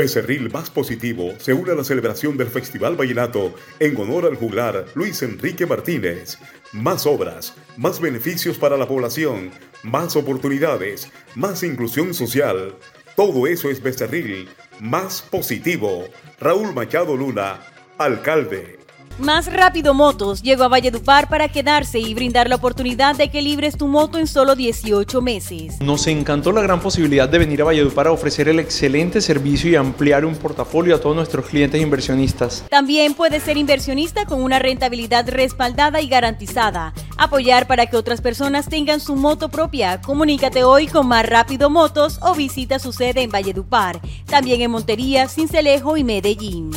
Becerril 0.00 0.50
Más 0.50 0.70
Positivo 0.70 1.34
se 1.36 1.52
une 1.52 1.74
la 1.74 1.84
celebración 1.84 2.38
del 2.38 2.46
Festival 2.46 2.98
Vallenato 2.98 3.54
en 3.78 3.94
honor 3.98 4.24
al 4.24 4.34
juglar 4.34 4.86
Luis 4.94 5.22
Enrique 5.22 5.66
Martínez. 5.66 6.38
Más 6.72 7.04
obras, 7.04 7.54
más 7.76 8.00
beneficios 8.00 8.56
para 8.56 8.78
la 8.78 8.88
población, 8.88 9.50
más 9.82 10.16
oportunidades, 10.16 11.12
más 11.34 11.62
inclusión 11.62 12.14
social. 12.14 12.76
Todo 13.14 13.46
eso 13.46 13.68
es 13.68 13.82
Becerril 13.82 14.48
Más 14.80 15.20
Positivo. 15.20 16.06
Raúl 16.38 16.72
Machado 16.72 17.14
Luna, 17.14 17.60
alcalde. 17.98 18.79
Más 19.20 19.52
Rápido 19.52 19.92
Motos 19.92 20.42
llegó 20.42 20.64
a 20.64 20.68
Valledupar 20.68 21.28
para 21.28 21.48
quedarse 21.48 21.98
y 21.98 22.14
brindar 22.14 22.48
la 22.48 22.56
oportunidad 22.56 23.14
de 23.16 23.28
que 23.28 23.42
libres 23.42 23.76
tu 23.76 23.86
moto 23.86 24.18
en 24.18 24.26
solo 24.26 24.56
18 24.56 25.20
meses. 25.20 25.78
Nos 25.80 26.06
encantó 26.06 26.52
la 26.52 26.62
gran 26.62 26.80
posibilidad 26.80 27.28
de 27.28 27.38
venir 27.38 27.60
a 27.60 27.66
Valledupar 27.66 28.06
a 28.06 28.12
ofrecer 28.12 28.48
el 28.48 28.58
excelente 28.58 29.20
servicio 29.20 29.70
y 29.70 29.76
ampliar 29.76 30.24
un 30.24 30.36
portafolio 30.36 30.96
a 30.96 31.00
todos 31.00 31.14
nuestros 31.14 31.46
clientes 31.46 31.82
inversionistas. 31.82 32.64
También 32.70 33.12
puedes 33.12 33.42
ser 33.42 33.58
inversionista 33.58 34.24
con 34.24 34.42
una 34.42 34.58
rentabilidad 34.58 35.28
respaldada 35.28 36.00
y 36.00 36.08
garantizada. 36.08 36.94
Apoyar 37.18 37.66
para 37.66 37.86
que 37.86 37.98
otras 37.98 38.22
personas 38.22 38.70
tengan 38.70 39.00
su 39.00 39.16
moto 39.16 39.50
propia. 39.50 40.00
Comunícate 40.00 40.64
hoy 40.64 40.86
con 40.86 41.06
Más 41.06 41.26
Rápido 41.26 41.68
Motos 41.68 42.18
o 42.22 42.34
visita 42.34 42.78
su 42.78 42.92
sede 42.92 43.20
en 43.20 43.30
Valledupar. 43.30 44.00
También 44.24 44.62
en 44.62 44.70
Montería, 44.70 45.28
Cincelejo 45.28 45.98
y 45.98 46.04
Medellín. 46.04 46.70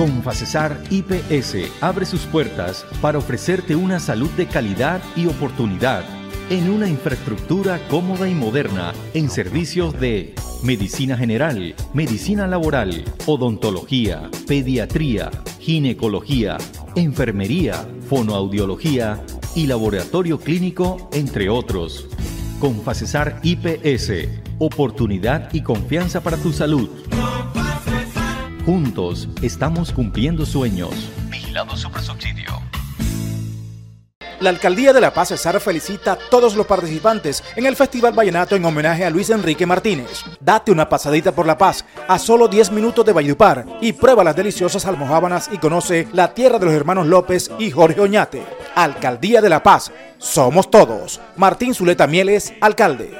Confacesar 0.00 0.82
IPS 0.88 1.56
abre 1.82 2.06
sus 2.06 2.22
puertas 2.22 2.86
para 3.02 3.18
ofrecerte 3.18 3.76
una 3.76 4.00
salud 4.00 4.30
de 4.30 4.46
calidad 4.46 5.02
y 5.14 5.26
oportunidad 5.26 6.04
en 6.48 6.70
una 6.70 6.88
infraestructura 6.88 7.78
cómoda 7.90 8.26
y 8.26 8.34
moderna 8.34 8.94
en 9.12 9.28
servicios 9.28 10.00
de 10.00 10.34
medicina 10.64 11.18
general, 11.18 11.74
medicina 11.92 12.46
laboral, 12.46 13.04
odontología, 13.26 14.30
pediatría, 14.48 15.30
ginecología, 15.58 16.56
enfermería, 16.96 17.86
fonoaudiología 18.08 19.22
y 19.54 19.66
laboratorio 19.66 20.40
clínico, 20.40 21.10
entre 21.12 21.50
otros. 21.50 22.08
Confacesar 22.58 23.38
IPS, 23.42 24.12
oportunidad 24.58 25.52
y 25.52 25.60
confianza 25.60 26.22
para 26.22 26.38
tu 26.38 26.54
salud. 26.54 26.88
Juntos 28.70 29.28
estamos 29.42 29.90
cumpliendo 29.90 30.46
sueños. 30.46 31.10
Vigilado 31.28 31.76
Subsidio. 31.76 32.52
La 34.38 34.50
Alcaldía 34.50 34.92
de 34.92 35.00
La 35.00 35.12
Paz 35.12 35.30
Cesar 35.30 35.58
felicita 35.58 36.12
a 36.12 36.16
todos 36.16 36.54
los 36.54 36.66
participantes 36.66 37.42
en 37.56 37.66
el 37.66 37.74
Festival 37.74 38.12
Vallenato 38.16 38.54
en 38.54 38.64
homenaje 38.64 39.04
a 39.04 39.10
Luis 39.10 39.28
Enrique 39.30 39.66
Martínez. 39.66 40.22
Date 40.38 40.70
una 40.70 40.88
pasadita 40.88 41.32
por 41.32 41.48
La 41.48 41.58
Paz 41.58 41.84
a 42.06 42.16
solo 42.20 42.46
10 42.46 42.70
minutos 42.70 43.04
de 43.04 43.12
Valledupar 43.12 43.66
y 43.80 43.92
prueba 43.92 44.22
las 44.22 44.36
deliciosas 44.36 44.86
almohábanas 44.86 45.50
y 45.52 45.58
conoce 45.58 46.06
la 46.12 46.32
tierra 46.32 46.60
de 46.60 46.66
los 46.66 46.74
hermanos 46.74 47.08
López 47.08 47.50
y 47.58 47.72
Jorge 47.72 48.00
Oñate. 48.00 48.46
Alcaldía 48.76 49.42
de 49.42 49.48
La 49.48 49.64
Paz, 49.64 49.90
somos 50.18 50.70
todos. 50.70 51.20
Martín 51.36 51.74
Zuleta 51.74 52.06
Mieles, 52.06 52.52
alcalde. 52.60 53.18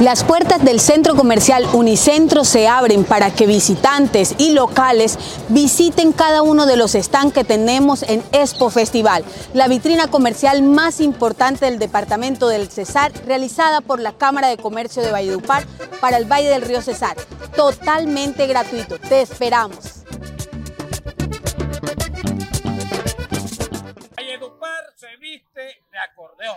Las 0.00 0.24
puertas 0.24 0.64
del 0.64 0.80
centro 0.80 1.14
comercial 1.14 1.66
Unicentro 1.74 2.44
se 2.44 2.66
abren 2.66 3.04
para 3.04 3.30
que 3.34 3.46
visitantes 3.46 4.34
y 4.38 4.52
locales 4.52 5.18
visiten 5.50 6.12
cada 6.12 6.40
uno 6.40 6.64
de 6.64 6.78
los 6.78 6.92
stands 6.92 7.34
que 7.34 7.44
tenemos 7.44 8.02
en 8.04 8.24
Expo 8.32 8.70
Festival, 8.70 9.26
la 9.52 9.68
vitrina 9.68 10.08
comercial 10.08 10.62
más 10.62 11.00
importante 11.00 11.66
del 11.66 11.78
departamento 11.78 12.48
del 12.48 12.70
Cesar, 12.70 13.12
realizada 13.26 13.82
por 13.82 14.00
la 14.00 14.12
Cámara 14.12 14.48
de 14.48 14.56
Comercio 14.56 15.02
de 15.02 15.12
Valledupar 15.12 15.66
para 16.00 16.16
el 16.16 16.24
Valle 16.24 16.48
del 16.48 16.62
Río 16.62 16.80
Cesar. 16.80 17.18
Totalmente 17.54 18.46
gratuito. 18.46 18.98
Te 18.98 19.20
esperamos. 19.20 20.04
Valledupar 24.16 24.80
se 24.96 25.14
viste 25.18 25.60
de 25.60 25.98
acordeón. 25.98 26.56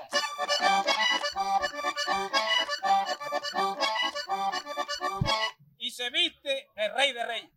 Y 5.78 5.92
se 5.92 6.10
viste 6.10 6.68
de 6.76 6.90
rey 6.90 7.14
de 7.14 7.26
rey. 7.26 7.50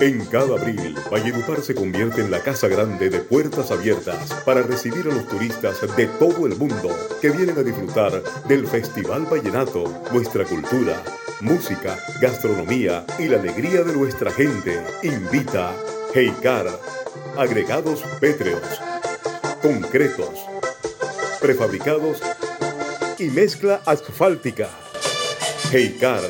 En 0.00 0.24
cada 0.26 0.60
abril, 0.60 0.96
Valledupar 1.10 1.62
se 1.62 1.74
convierte 1.74 2.20
en 2.20 2.30
la 2.30 2.40
casa 2.40 2.68
grande 2.68 3.10
de 3.10 3.20
puertas 3.20 3.70
abiertas 3.70 4.34
para 4.44 4.62
recibir 4.62 5.06
a 5.06 5.14
los 5.14 5.26
turistas 5.28 5.80
de 5.96 6.06
todo 6.06 6.46
el 6.46 6.56
mundo 6.56 6.90
que 7.22 7.30
vienen 7.30 7.56
a 7.58 7.62
disfrutar 7.62 8.22
del 8.46 8.66
Festival 8.66 9.24
Vallenato, 9.24 9.84
nuestra 10.12 10.44
cultura, 10.44 11.02
música, 11.40 11.98
gastronomía 12.20 13.06
y 13.18 13.28
la 13.28 13.38
alegría 13.38 13.82
de 13.82 13.94
nuestra 13.94 14.30
gente. 14.32 14.84
Invita 15.02 15.74
Heikar, 16.12 16.66
agregados 17.38 18.02
pétreos, 18.20 18.80
concretos, 19.62 20.46
prefabricados 21.44 22.22
y 23.18 23.24
mezcla 23.24 23.82
asfáltica. 23.84 24.70
Heikar 25.70 26.22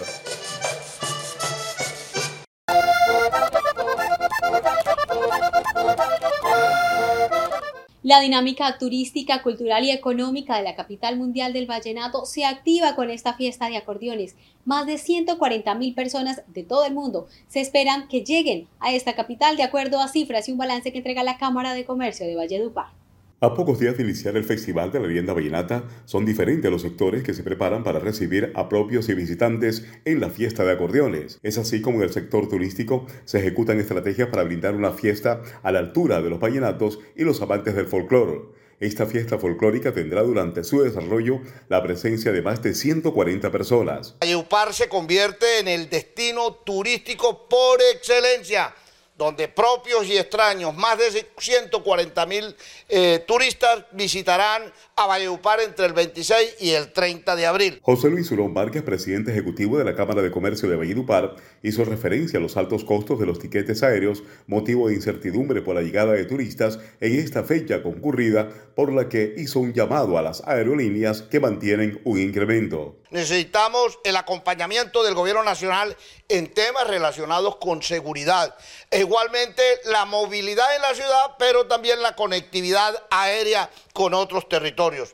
La 8.03 8.19
dinámica 8.21 8.77
turística, 8.77 9.41
cultural 9.45 9.85
y 9.85 9.93
económica 9.93 10.57
de 10.57 10.65
la 10.65 10.75
capital 10.75 11.17
mundial 11.17 11.53
del 11.53 11.67
vallenato 11.67 12.27
se 12.27 12.45
activa 12.45 12.97
con 12.97 13.09
esta 13.09 13.35
fiesta 13.35 13.69
de 13.69 13.77
acordeones. 13.77 14.35
Más 14.65 14.85
de 14.85 14.99
140 14.99 15.77
mil 15.77 15.95
personas 15.95 16.43
de 16.49 16.65
todo 16.65 16.87
el 16.87 16.93
mundo 16.93 17.29
se 17.47 17.61
esperan 17.61 18.09
que 18.09 18.25
lleguen 18.25 18.67
a 18.81 18.93
esta 18.93 19.15
capital 19.15 19.57
de 19.57 19.63
acuerdo 19.63 20.01
a 20.01 20.09
cifras 20.09 20.49
y 20.49 20.53
un 20.53 20.59
balance 20.59 20.91
que 20.91 20.99
entrega 20.99 21.23
la 21.23 21.39
Cámara 21.39 21.73
de 21.73 21.85
Comercio 21.85 22.27
de 22.27 22.35
Valledupar. 22.35 23.04
A 23.45 23.53
pocos 23.53 23.79
días 23.79 23.99
de 23.99 24.05
iniciar 24.05 24.39
el 24.39 24.45
Festival 24.45 24.91
de 24.91 25.01
la 25.01 25.07
Leyenda 25.07 25.35
Vallenata, 25.35 25.85
son 26.07 26.25
diferentes 26.25 26.71
los 26.71 26.81
sectores 26.81 27.23
que 27.23 27.35
se 27.35 27.43
preparan 27.43 27.85
para 27.85 27.99
recibir 27.99 28.51
a 28.55 28.71
propios 28.71 29.11
y 29.11 29.15
visitantes 29.15 29.85
en 30.07 30.19
la 30.19 30.31
fiesta 30.31 30.65
de 30.65 30.73
acordeones. 30.73 31.41
Es 31.43 31.59
así 31.59 31.83
como 31.83 31.99
en 31.99 32.05
el 32.05 32.11
sector 32.11 32.49
turístico 32.49 33.05
se 33.27 33.41
ejecutan 33.41 33.79
estrategias 33.79 34.29
para 34.29 34.45
brindar 34.45 34.75
una 34.75 34.93
fiesta 34.93 35.43
a 35.63 35.73
la 35.73 35.81
altura 35.81 36.23
de 36.23 36.31
los 36.31 36.41
vallenatos 36.41 37.01
y 37.17 37.25
los 37.25 37.43
amantes 37.43 37.75
del 37.75 37.87
folclore. 37.87 38.45
Esta 38.81 39.05
fiesta 39.05 39.39
folclórica 39.39 39.93
tendrá 39.93 40.23
durante 40.23 40.65
su 40.65 40.81
desarrollo 40.81 41.43
la 41.69 41.83
presencia 41.83 42.33
de 42.33 42.41
más 42.41 42.63
de 42.63 42.75
140 42.75 43.53
personas. 43.53 44.17
Valledupar 44.23 44.73
se 44.73 44.89
convierte 44.89 45.61
en 45.61 45.69
el 45.69 45.91
destino 45.91 46.55
turístico 46.65 47.47
por 47.47 47.79
excelencia 47.95 48.75
donde 49.17 49.47
propios 49.49 50.07
y 50.07 50.17
extraños, 50.17 50.75
más 50.77 50.99
de 50.99 51.27
140 51.39 52.27
mil 52.27 52.57
eh, 52.89 53.23
turistas 53.27 53.85
visitarán 53.93 54.63
a 54.97 55.07
Valledupar 55.07 55.61
entre 55.61 55.87
el 55.87 55.93
26 55.93 56.57
y 56.61 56.71
el 56.71 56.93
30 56.93 57.37
de 57.37 57.47
abril. 57.47 57.79
José 57.83 58.11
Luis 58.11 58.31
Urón 58.33 58.53
Márquez, 58.53 58.83
presidente 58.83 59.31
ejecutivo 59.31 59.79
de 59.79 59.85
la 59.85 59.95
Cámara 59.95 60.21
de 60.23 60.31
Comercio 60.31 60.69
de 60.69 60.77
Valledupar, 60.77 61.37
hizo 61.63 61.85
referencia 61.85 62.39
a 62.39 62.43
los 62.43 62.57
altos 62.57 62.85
costos 62.85 63.21
de 63.21 63.27
los 63.27 63.39
tiquetes 63.39 63.83
aéreos, 63.83 64.23
motivo 64.47 64.89
de 64.89 64.95
incertidumbre 64.95 65.63
por 65.63 65.77
la 65.77 65.83
llegada 65.83 66.13
de 66.13 66.25
turistas 66.25 66.81
en 67.01 67.19
esta 67.19 67.45
fecha 67.45 67.83
concurrida, 67.83 68.49
por 68.75 68.93
la 68.93 69.09
que 69.09 69.35
hizo 69.37 69.61
un 69.61 69.73
llamado 69.73 70.19
a 70.19 70.23
las 70.23 70.43
aerolíneas 70.47 71.23
que 71.23 71.39
mantienen 71.39 72.01
un 72.05 72.21
incremento. 72.21 72.97
Necesitamos 73.11 74.01
el 74.03 74.17
acompañamiento 74.17 75.05
del 75.05 75.15
gobierno 75.15 75.45
nacional 75.45 75.97
en 76.29 76.53
temas 76.53 76.89
relacionados 76.89 77.57
con 77.57 77.81
seguridad. 77.81 78.57
Igualmente 79.05 79.63
la 79.85 80.05
movilidad 80.05 80.75
en 80.75 80.83
la 80.83 80.95
ciudad, 80.95 81.37
pero 81.39 81.67
también 81.67 82.03
la 82.03 82.17
conectividad 82.17 83.03
aérea 83.11 83.71
con 83.93 84.15
otros 84.15 84.49
territorios. 84.49 85.13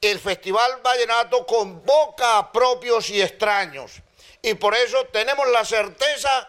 El 0.00 0.20
Festival 0.20 0.80
Vallenato 0.82 1.44
convoca 1.44 2.38
a 2.38 2.52
propios 2.52 3.10
y 3.10 3.20
extraños. 3.20 3.92
Y 4.42 4.54
por 4.54 4.74
eso 4.74 5.04
tenemos 5.06 5.48
la 5.48 5.64
certeza 5.64 6.48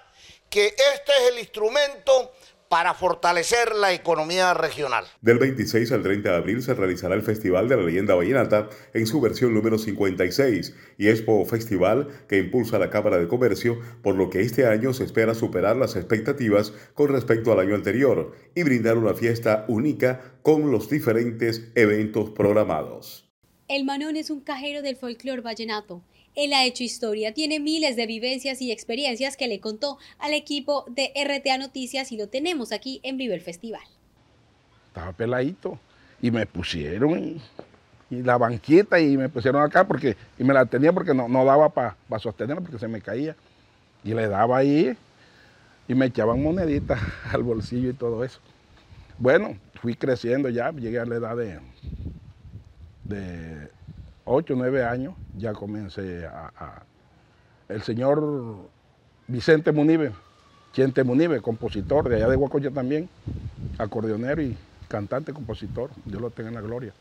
que 0.50 0.68
este 0.68 1.12
es 1.18 1.32
el 1.32 1.40
instrumento 1.40 2.34
para 2.70 2.94
fortalecer 2.94 3.76
la 3.76 3.94
economía 3.94 4.54
regional. 4.54 5.06
Del 5.22 5.40
26 5.40 5.92
al 5.92 6.04
30 6.04 6.30
de 6.30 6.36
abril 6.38 6.62
se 6.62 6.76
realizará 6.76 7.16
el 7.16 7.24
Festival 7.24 7.68
de 7.68 7.76
la 7.76 7.84
Leyenda 7.84 8.14
Vallenata 8.14 8.70
en 8.94 9.08
su 9.08 9.20
versión 9.20 9.56
número 9.56 9.80
56 9.80 10.76
y 10.98 11.10
Expo 11.10 11.44
Festival 11.46 12.08
que 12.30 12.38
impulsa 12.38 12.78
la 12.78 12.92
Cámara 12.92 13.18
de 13.18 13.28
Comercio, 13.28 13.80
por 14.04 14.16
lo 14.16 14.30
que 14.30 14.42
este 14.42 14.68
año 14.68 14.94
se 14.94 15.04
espera 15.04 15.34
superar 15.34 15.76
las 15.76 15.96
expectativas 15.96 16.72
con 16.94 17.10
respecto 17.10 17.52
al 17.52 17.60
año 17.60 17.74
anterior 17.74 18.34
y 18.54 18.62
brindar 18.62 18.98
una 18.98 19.16
fiesta 19.16 19.66
única 19.68 20.36
con 20.44 20.72
los 20.72 20.90
diferentes 20.90 21.72
eventos 21.74 22.30
programados. 22.30 23.26
El 23.68 23.84
Manón 23.86 24.16
es 24.16 24.30
un 24.30 24.42
cajero 24.42 24.82
del 24.82 24.96
folclore 24.96 25.42
vallenato 25.42 26.04
él 26.36 26.54
ha 26.54 26.66
hecho 26.66 26.84
historia, 26.84 27.34
tiene 27.34 27.60
miles 27.60 27.96
de 27.96 28.06
vivencias 28.06 28.62
y 28.62 28.72
experiencias 28.72 29.38
que 29.38 29.48
le 29.48 29.60
contó 29.60 29.98
al 30.20 30.34
equipo 30.34 30.86
de 30.88 31.12
RTA 31.16 31.58
Noticias 31.58 32.12
y 32.12 32.18
lo 32.18 32.28
tenemos 32.28 32.72
aquí 32.72 33.00
en 33.04 33.18
Vive 33.18 33.36
el 33.36 33.42
Festival. 33.42 33.82
Estaba 34.88 35.14
peladito 35.14 35.80
y 36.22 36.32
me 36.32 36.46
pusieron 36.46 37.20
y, 37.20 37.42
la 38.10 38.38
banqueta 38.38 39.00
y 39.00 39.18
me 39.18 39.30
pusieron 39.30 39.62
acá 39.62 39.88
porque 39.88 40.18
y 40.40 40.44
me 40.44 40.54
la 40.54 40.66
tenía 40.66 40.92
porque 40.92 41.14
no, 41.14 41.28
no 41.28 41.46
daba 41.46 41.70
para 41.70 41.96
pa 42.08 42.18
sostenerla 42.18 42.62
porque 42.62 42.80
se 42.80 42.88
me 42.88 43.02
caía. 43.02 43.36
Y 44.04 44.14
le 44.14 44.28
daba 44.28 44.58
ahí 44.58 44.98
y 45.88 45.96
me 45.96 46.08
echaban 46.08 46.42
moneditas 46.42 47.00
al 47.32 47.44
bolsillo 47.44 47.90
y 47.90 47.94
todo 47.94 48.24
eso. 48.24 48.40
Bueno, 49.18 49.58
fui 49.82 49.96
creciendo 49.96 50.50
ya, 50.50 50.72
llegué 50.72 51.00
a 51.00 51.06
la 51.06 51.16
edad 51.16 51.36
de, 51.36 51.60
de 53.04 53.70
8 54.26 54.54
o 54.54 54.58
9 54.58 54.84
años, 54.86 55.16
ya 55.40 55.54
comencé 55.54 56.26
a, 56.26 56.84
El 57.68 57.82
señor 57.82 58.70
Vicente 59.28 59.72
Munive, 59.72 60.12
Chente 60.74 61.04
Munive, 61.04 61.42
compositor 61.42 62.10
de 62.10 62.18
allá 62.18 62.28
de 62.28 62.36
Huacoya 62.36 62.72
también, 62.72 63.10
acordeonero 63.78 64.42
y 64.42 64.58
cantante, 64.88 65.34
compositor, 65.34 65.90
Dios 66.06 66.22
lo 66.22 66.30
tenga 66.30 66.50
en 66.50 66.56
la 66.56 66.62
gloria. 66.62 66.94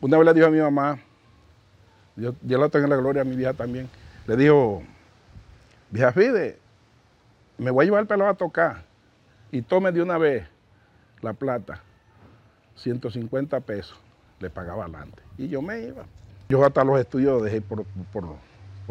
Una 0.00 0.16
vez 0.16 0.26
le 0.26 0.34
dijo 0.34 0.46
a 0.46 0.50
mi 0.50 0.60
mamá, 0.60 0.98
yo 2.16 2.34
lo 2.42 2.68
tengo 2.70 2.84
en 2.84 2.90
la 2.90 2.96
gloria 2.96 3.22
a 3.22 3.24
mi 3.24 3.36
vieja 3.36 3.52
también, 3.52 3.88
le 4.26 4.36
dijo, 4.36 4.82
vieja 5.90 6.12
Fide, 6.12 6.58
me 7.58 7.70
voy 7.70 7.82
a 7.82 7.86
llevar 7.86 8.00
el 8.02 8.06
pelo 8.06 8.26
a 8.26 8.34
tocar 8.34 8.84
y 9.52 9.62
tome 9.62 9.92
de 9.92 10.02
una 10.02 10.18
vez 10.18 10.46
la 11.20 11.32
plata, 11.34 11.82
150 12.76 13.60
pesos, 13.60 13.98
le 14.38 14.48
pagaba 14.48 14.84
adelante. 14.84 15.22
Y 15.36 15.48
yo 15.48 15.60
me 15.60 15.80
iba. 15.80 16.04
Yo 16.50 16.64
hasta 16.64 16.82
los 16.82 16.98
estudios 16.98 17.40
dejé 17.44 17.60
por, 17.60 17.86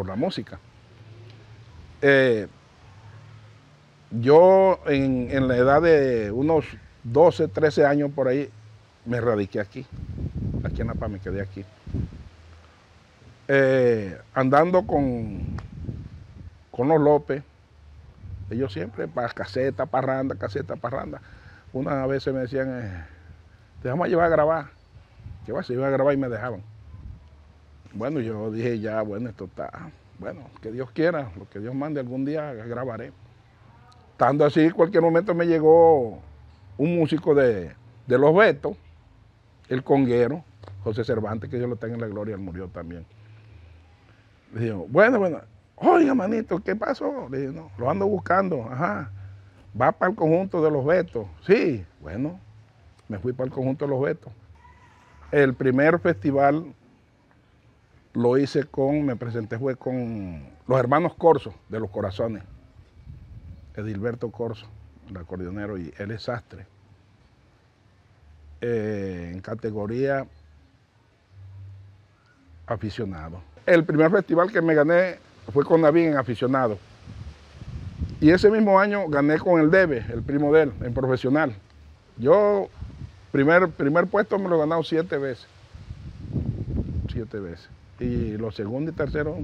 la 0.08 0.16
música. 0.16 0.58
Eh, 2.02 2.48
yo 4.12 4.80
en, 4.86 5.46
la 5.46 5.58
edad 5.58 5.82
de 5.82 6.32
unos 6.32 6.64
12, 7.04 7.50
13 7.50 7.86
años 7.86 8.12
por 8.16 8.30
ahí, 8.30 8.50
me 9.06 9.20
radiqué 9.20 9.60
aquí. 9.60 9.86
Aquí 10.64 10.80
en 10.80 10.88
La 10.88 10.94
Paz 10.94 11.10
me 11.10 11.20
quedé 11.20 11.42
aquí. 11.42 11.66
Eh, 13.50 14.18
andando 14.34 14.88
con, 14.88 15.42
con 16.72 16.88
los 16.88 17.02
López, 17.02 17.44
ellos 18.50 18.72
siempre 18.72 19.10
para 19.10 19.28
caseta, 19.34 19.86
parranda, 19.86 20.36
caseta, 20.36 20.78
parranda. 20.78 21.20
Una 21.74 22.06
vez 22.08 22.26
me 22.28 22.40
decían, 22.40 22.70
eh, 22.82 23.06
te 23.82 23.90
vamos 23.90 24.06
a 24.06 24.08
llevar 24.08 24.28
a 24.28 24.30
grabar. 24.30 24.66
Que 25.46 25.52
va, 25.52 25.62
se 25.62 25.74
iba 25.74 25.86
a 25.88 25.90
grabar 25.90 26.14
y 26.14 26.18
me 26.18 26.30
dejaban. 26.30 26.69
Bueno, 27.94 28.20
yo 28.20 28.52
dije 28.52 28.80
ya, 28.80 29.02
bueno, 29.02 29.30
esto 29.30 29.46
está, 29.46 29.92
bueno, 30.20 30.42
que 30.62 30.72
Dios 30.72 30.92
quiera, 30.92 31.32
lo 31.38 31.50
que 31.50 31.60
Dios 31.60 31.74
mande 31.74 32.00
algún 32.00 32.24
día 32.24 32.54
grabaré. 32.54 33.12
Estando 34.12 34.46
así, 34.46 34.70
cualquier 34.70 35.02
momento 35.02 35.34
me 35.34 35.48
llegó 35.48 36.20
un 36.78 36.96
músico 36.96 37.34
de, 37.34 37.74
Los 38.08 38.36
Betos, 38.36 38.78
el 39.70 39.84
conguero, 39.84 40.44
José 40.84 41.04
Cervantes, 41.04 41.50
que 41.50 41.58
Dios 41.58 41.70
lo 41.70 41.78
tenga 41.78 41.96
en 41.96 42.02
la 42.02 42.08
gloria, 42.08 42.36
él 42.36 42.42
murió 42.42 42.68
también. 42.68 43.06
Le 44.54 44.62
digo, 44.62 44.86
bueno, 44.90 45.20
bueno, 45.20 45.42
oiga, 45.76 46.14
manito, 46.14 46.60
¿qué 46.60 46.76
pasó? 46.76 47.28
Le 47.30 47.40
dije, 47.40 47.54
no, 47.54 47.72
lo 47.78 47.90
ando 47.90 48.06
buscando, 48.08 48.64
ajá. 48.70 49.12
Va 49.80 49.92
para 49.92 50.12
el 50.12 50.16
conjunto 50.16 50.62
de 50.64 50.72
los 50.72 50.86
Betos. 50.86 51.28
Sí, 51.46 51.86
bueno, 52.02 52.40
me 53.08 53.20
fui 53.20 53.34
para 53.34 53.46
el 53.46 53.54
conjunto 53.54 53.86
de 53.86 53.92
los 53.92 54.02
Betos. 54.02 54.34
El 55.32 55.54
primer 55.54 56.00
festival 56.00 56.74
lo 58.14 58.38
hice 58.38 58.66
con, 58.66 59.06
me 59.06 59.16
presenté 59.16 59.58
fue 59.58 59.76
con 59.76 60.44
los 60.68 60.80
hermanos 60.80 61.14
Corso 61.16 61.54
de 61.70 61.80
los 61.80 61.90
Corazones. 61.90 62.44
Edilberto 63.76 64.32
Corso, 64.32 64.68
el 65.10 65.18
acordeonero, 65.18 65.78
y 65.78 65.94
él 65.98 66.12
es 66.12 66.24
sastre. 66.24 66.66
Eh, 68.62 69.32
en 69.34 69.42
categoría 69.42 70.26
aficionado. 72.68 73.42
El 73.66 73.86
primer 73.86 74.12
festival 74.12 74.52
que 74.52 74.62
me 74.62 74.74
gané 74.74 75.18
fue 75.54 75.64
con 75.64 75.82
David 75.82 76.08
en 76.08 76.18
aficionado. 76.18 76.78
Y 78.20 78.32
ese 78.32 78.52
mismo 78.52 78.80
año 78.80 79.08
gané 79.08 79.40
con 79.40 79.62
el 79.62 79.72
Debe, 79.72 80.06
el 80.12 80.22
primo 80.22 80.52
de 80.54 80.64
él, 80.64 80.74
en 80.82 80.94
profesional. 80.94 81.56
Yo, 82.18 82.68
primer, 83.32 83.70
primer 83.70 84.08
puesto 84.08 84.38
me 84.38 84.50
lo 84.50 84.58
he 84.58 84.60
ganado 84.60 84.84
siete 84.84 85.18
veces. 85.18 85.48
Siete 87.10 87.40
veces. 87.40 87.70
Y 88.00 88.38
los 88.38 88.56
segundos 88.56 88.94
y 88.94 88.98
terceros, 88.98 89.38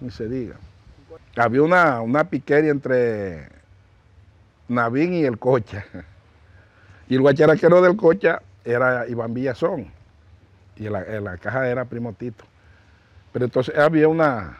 ni 0.00 0.10
se 0.10 0.28
diga. 0.28 0.56
Había 1.36 1.62
una, 1.62 2.00
una 2.00 2.24
piquería 2.24 2.70
entre 2.70 3.48
Navín 4.68 5.14
y 5.14 5.24
el 5.24 5.38
Cocha. 5.38 5.84
Y 7.06 7.16
el 7.16 7.20
guacharaquero 7.20 7.82
del 7.82 7.96
Cocha 7.96 8.40
era 8.64 9.06
Iván 9.06 9.34
Villazón. 9.34 9.88
Y 10.76 10.84
la, 10.84 11.02
la 11.20 11.36
caja 11.36 11.68
era 11.68 11.84
Primo 11.84 12.14
Tito. 12.14 12.46
Pero 13.30 13.44
entonces 13.44 13.76
había 13.76 14.08
una, 14.08 14.56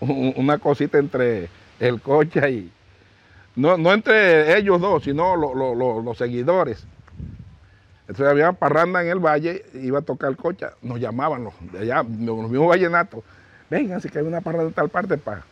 una 0.00 0.58
cosita 0.58 0.98
entre 0.98 1.48
el 1.78 2.00
coche 2.02 2.50
y, 2.50 2.72
no, 3.56 3.76
no 3.76 3.92
entre 3.92 4.56
ellos 4.58 4.80
dos, 4.80 5.04
sino 5.04 5.36
los 5.36 6.18
seguidores. 6.18 6.86
Entonces 8.10 8.26
había 8.26 8.50
parranda 8.50 9.04
en 9.04 9.08
el 9.08 9.20
valle, 9.20 9.64
iba 9.74 10.00
a 10.00 10.02
tocar 10.02 10.30
el 10.30 10.36
coche, 10.36 10.66
nos 10.82 10.98
llamaban 10.98 11.44
los, 11.44 11.54
allá, 11.80 12.02
los 12.02 12.50
mismos 12.50 12.68
vallenatos, 12.68 13.22
vengan, 13.70 13.98
así 13.98 14.08
que 14.08 14.18
hay 14.18 14.24
una 14.24 14.40
parranda 14.40 14.66
de 14.66 14.72
tal 14.72 14.88
parte 14.88 15.16
para. 15.16 15.44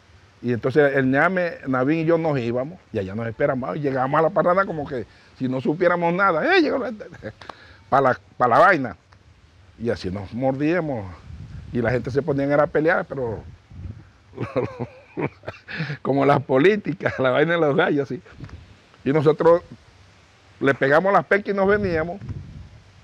Y 0.42 0.52
entonces 0.52 0.96
el 0.96 1.08
ñame, 1.08 1.52
Navín 1.68 2.00
y 2.00 2.04
yo 2.04 2.18
nos 2.18 2.36
íbamos, 2.36 2.80
y 2.92 2.98
allá 2.98 3.14
nos 3.14 3.28
esperamos, 3.28 3.76
y 3.76 3.80
llegábamos 3.80 4.18
a 4.18 4.22
la 4.22 4.30
parranda 4.30 4.66
como 4.66 4.88
que 4.88 5.06
si 5.38 5.46
no 5.46 5.60
supiéramos 5.60 6.12
nada, 6.12 6.52
¡eh, 6.52 6.60
llegó 6.60 6.80
para 7.88 8.02
la, 8.02 8.20
para 8.36 8.56
la 8.56 8.58
vaina! 8.58 8.96
Y 9.78 9.90
así 9.90 10.10
nos 10.10 10.34
mordíamos 10.34 11.06
y 11.72 11.80
la 11.80 11.92
gente 11.92 12.10
se 12.10 12.22
ponía 12.22 12.52
a 12.56 12.66
pelear, 12.66 13.04
pero 13.04 13.44
como 16.02 16.26
las 16.26 16.42
políticas, 16.42 17.20
la 17.20 17.30
vaina 17.30 17.52
de 17.52 17.60
los 17.60 17.76
gallos, 17.76 18.10
así. 18.10 18.20
Y 19.04 19.12
nosotros 19.12 19.62
le 20.58 20.74
pegamos 20.74 21.12
las 21.12 21.24
pecas 21.24 21.54
y 21.54 21.56
nos 21.56 21.68
veníamos, 21.68 22.20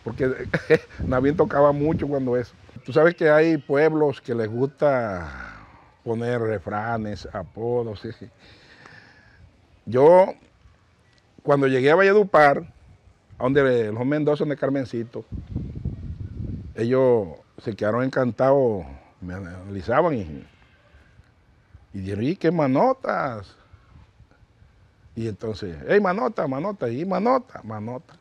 porque 0.05 0.49
Navín 1.07 1.37
tocaba 1.37 1.73
mucho 1.73 2.07
cuando 2.07 2.37
eso. 2.37 2.55
Tú 2.85 2.93
sabes 2.93 3.15
que 3.15 3.31
hay 3.31 3.57
pueblos 3.57 4.21
que 4.21 4.35
les 4.35 4.49
gusta 4.49 5.57
poner 6.05 6.41
refranes, 6.41 7.27
apodos. 7.33 8.07
Yo, 9.87 10.35
cuando 11.43 11.67
llegué 11.67 11.91
a 11.91 11.95
Valledupar, 11.95 12.71
donde 13.39 13.91
los 13.91 14.07
Mendoza, 14.07 14.45
de 14.45 14.57
Carmencito, 14.57 15.25
ellos 16.75 17.29
se 17.59 17.75
quedaron 17.75 18.05
encantados, 18.05 18.85
me 19.21 19.35
analizaban 19.35 20.15
y, 20.15 20.47
y 21.95 22.01
dijeron, 22.01 22.25
¿y 22.25 22.37
qué 22.37 22.51
manotas? 22.51 23.57
Y 25.17 25.29
entonces, 25.29 25.77
hey, 25.89 26.01
manota, 26.01 26.47
manota, 26.47 26.89
y 26.91 27.05
manota, 27.05 27.61
manota, 27.63 28.15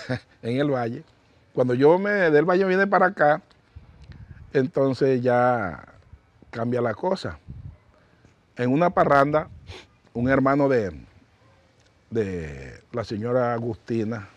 en 0.42 0.58
el 0.58 0.70
valle. 0.70 1.04
Cuando 1.54 1.74
yo 1.74 1.98
me 1.98 2.10
del 2.10 2.44
valle 2.44 2.64
viene 2.64 2.86
para 2.86 3.06
acá, 3.06 3.42
entonces 4.52 5.22
ya 5.22 5.84
cambia 6.50 6.80
la 6.80 6.94
cosa. 6.94 7.38
En 8.56 8.70
una 8.70 8.90
parranda, 8.90 9.48
un 10.14 10.28
hermano 10.28 10.68
de, 10.68 10.92
de 12.10 12.80
la 12.92 13.04
señora 13.04 13.54
Agustina 13.54 14.28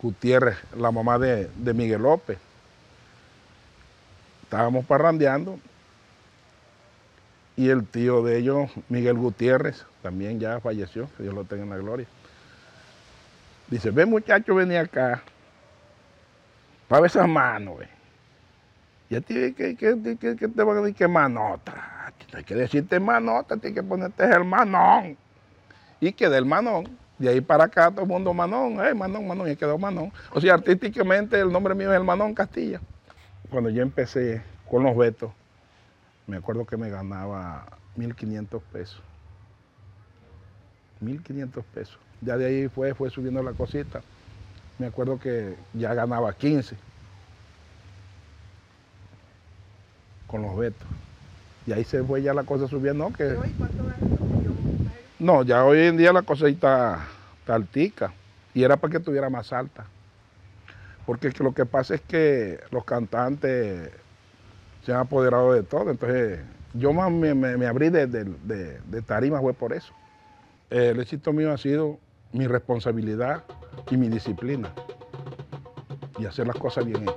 Gutiérrez, 0.00 0.58
la 0.76 0.90
mamá 0.90 1.18
de, 1.18 1.48
de 1.56 1.74
Miguel 1.74 2.02
López, 2.02 2.38
estábamos 4.42 4.84
parrandeando 4.84 5.58
y 7.56 7.68
el 7.68 7.86
tío 7.86 8.22
de 8.22 8.38
ellos, 8.38 8.70
Miguel 8.88 9.14
Gutiérrez, 9.14 9.86
también 10.02 10.40
ya 10.40 10.60
falleció, 10.60 11.08
Dios 11.18 11.34
lo 11.34 11.44
tenga 11.44 11.62
en 11.62 11.70
la 11.70 11.76
gloria. 11.76 12.06
Dice, 13.68 13.90
ve 13.90 14.06
muchacho, 14.06 14.54
vení 14.54 14.76
acá, 14.76 15.22
para 16.88 17.02
ver 17.02 17.10
esas 17.10 17.28
manos, 17.28 17.78
ve. 17.78 17.88
Y 19.10 19.16
a 19.16 19.20
ti, 19.20 19.54
¿qué, 19.54 19.74
te 19.74 20.62
van 20.62 20.78
a 20.78 20.80
decir? 20.80 20.94
¿Qué 20.96 21.08
manota? 21.08 22.12
Hay 22.32 22.44
que 22.44 22.54
decirte 22.54 22.98
manota, 22.98 23.56
tienes 23.56 23.80
que 23.80 23.82
ponerte 23.82 24.24
el 24.24 24.44
manón. 24.44 25.16
Y 26.00 26.12
quedé 26.12 26.38
el 26.38 26.44
manón. 26.46 26.98
De 27.18 27.28
ahí 27.28 27.40
para 27.40 27.64
acá 27.64 27.90
todo 27.90 28.02
el 28.02 28.08
mundo 28.08 28.34
manón, 28.34 28.84
eh, 28.84 28.92
manón, 28.92 29.26
manón, 29.26 29.48
y 29.48 29.56
quedó 29.56 29.78
manón. 29.78 30.12
O 30.32 30.40
sea, 30.40 30.54
artísticamente 30.54 31.38
el 31.38 31.52
nombre 31.52 31.74
mío 31.74 31.92
es 31.92 31.96
el 31.96 32.04
manón 32.04 32.34
Castilla 32.34 32.80
cuando 33.54 33.70
yo 33.70 33.82
empecé 33.82 34.42
con 34.68 34.82
los 34.82 34.96
vetos, 34.96 35.30
me 36.26 36.36
acuerdo 36.36 36.66
que 36.66 36.76
me 36.76 36.90
ganaba 36.90 37.66
1.500 37.96 38.60
pesos. 38.72 39.00
1.500 41.00 41.62
pesos. 41.72 41.98
Ya 42.24 42.36
de 42.36 42.46
ahí 42.46 42.68
fue, 42.68 42.94
fue 42.94 43.10
subiendo 43.10 43.42
la 43.42 43.52
cosita. 43.52 44.00
Me 44.78 44.86
acuerdo 44.86 45.18
que 45.18 45.54
ya 45.72 45.94
ganaba 45.94 46.32
15 46.32 46.76
con 50.26 50.42
los 50.42 50.56
vetos. 50.56 50.86
Y 51.66 51.72
ahí 51.72 51.84
se 51.84 52.02
fue 52.02 52.22
ya 52.22 52.34
la 52.34 52.44
cosa 52.44 52.66
subiendo. 52.68 53.08
¿no? 53.08 53.12
Que... 53.12 53.36
No, 55.18 55.42
ya 55.42 55.64
hoy 55.64 55.80
en 55.80 55.96
día 55.96 56.12
la 56.12 56.22
cosa 56.22 56.48
está, 56.48 57.06
está 57.40 57.54
altica. 57.54 58.12
Y 58.52 58.62
era 58.62 58.76
para 58.76 58.92
que 58.92 58.98
estuviera 58.98 59.30
más 59.30 59.52
alta 59.52 59.86
porque 61.06 61.32
lo 61.38 61.52
que 61.52 61.66
pasa 61.66 61.94
es 61.94 62.00
que 62.00 62.60
los 62.70 62.84
cantantes 62.84 63.90
se 64.84 64.92
han 64.92 65.00
apoderado 65.00 65.52
de 65.52 65.62
todo, 65.62 65.90
entonces 65.90 66.40
yo 66.72 66.92
más 66.92 67.10
me, 67.10 67.66
abrí 67.66 67.90
de, 67.90 69.02
tarima 69.06 69.40
fue 69.40 69.54
por 69.54 69.72
eso. 69.72 69.92
El 70.70 71.00
éxito 71.00 71.32
mío 71.32 71.52
ha 71.52 71.58
sido 71.58 71.98
mi 72.34 72.48
responsabilidad 72.48 73.44
y 73.90 73.96
mi 73.96 74.08
disciplina 74.08 74.74
y 76.18 76.26
hacer 76.26 76.48
las 76.48 76.56
cosas 76.56 76.84
bien 76.84 77.04
hechas. 77.04 77.14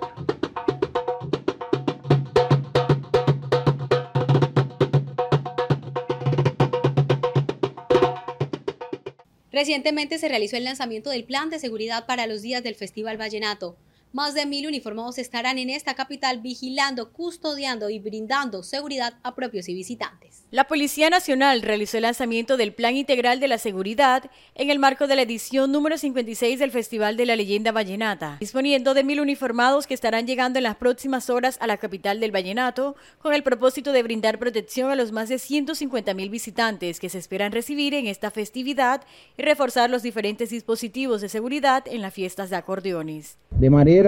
Recientemente 9.51 10.19
se 10.19 10.29
realizó 10.29 10.55
el 10.55 10.65
lanzamiento 10.65 11.09
del 11.09 11.23
plan 11.23 11.49
de 11.49 11.57
seguridad 11.57 12.05
para 12.05 12.27
los 12.27 12.43
días 12.43 12.61
del 12.61 12.75
Festival 12.75 13.17
Vallenato. 13.17 13.75
Más 14.17 14.33
de 14.33 14.47
mil 14.47 14.65
uniformados 14.65 15.19
estarán 15.19 15.59
en 15.59 15.69
esta 15.69 15.93
capital 15.93 16.41
vigilando, 16.41 17.11
custodiando 17.11 17.91
y 17.91 17.99
brindando 17.99 18.63
seguridad 18.63 19.13
a 19.21 19.35
propios 19.35 19.69
y 19.69 19.75
visitantes. 19.75 20.43
La 20.49 20.63
Policía 20.63 21.11
Nacional 21.11 21.61
realizó 21.61 21.97
el 21.97 22.01
lanzamiento 22.01 22.57
del 22.57 22.73
Plan 22.73 22.95
Integral 22.95 23.39
de 23.39 23.47
la 23.47 23.59
Seguridad 23.59 24.31
en 24.55 24.71
el 24.71 24.79
marco 24.79 25.05
de 25.05 25.15
la 25.15 25.21
edición 25.21 25.71
número 25.71 25.99
56 25.99 26.57
del 26.57 26.71
Festival 26.71 27.15
de 27.15 27.27
la 27.27 27.35
Leyenda 27.35 27.71
Vallenata, 27.71 28.37
disponiendo 28.39 28.95
de 28.95 29.03
mil 29.03 29.19
uniformados 29.19 29.85
que 29.85 29.93
estarán 29.93 30.25
llegando 30.25 30.57
en 30.57 30.63
las 30.63 30.77
próximas 30.77 31.29
horas 31.29 31.59
a 31.61 31.67
la 31.67 31.77
capital 31.77 32.19
del 32.19 32.31
Vallenato 32.31 32.95
con 33.19 33.35
el 33.35 33.43
propósito 33.43 33.91
de 33.91 34.01
brindar 34.01 34.39
protección 34.39 34.89
a 34.89 34.95
los 34.95 35.11
más 35.11 35.29
de 35.29 35.37
150 35.37 36.15
mil 36.15 36.31
visitantes 36.31 36.99
que 36.99 37.09
se 37.09 37.19
esperan 37.19 37.51
recibir 37.51 37.93
en 37.93 38.07
esta 38.07 38.31
festividad 38.31 39.03
y 39.37 39.43
reforzar 39.43 39.91
los 39.91 40.01
diferentes 40.01 40.49
dispositivos 40.49 41.21
de 41.21 41.29
seguridad 41.29 41.83
en 41.87 42.01
las 42.01 42.15
fiestas 42.15 42.49
de 42.49 42.55
acordeones. 42.55 43.37
De 43.51 43.69
manera 43.69 44.06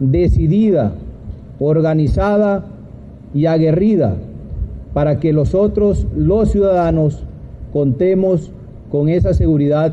decidida, 0.00 0.92
organizada 1.58 2.64
y 3.34 3.46
aguerrida 3.46 4.14
para 4.94 5.20
que 5.20 5.32
nosotros, 5.32 6.06
los 6.16 6.50
ciudadanos, 6.50 7.22
contemos 7.72 8.50
con 8.90 9.08
esa 9.08 9.34
seguridad 9.34 9.92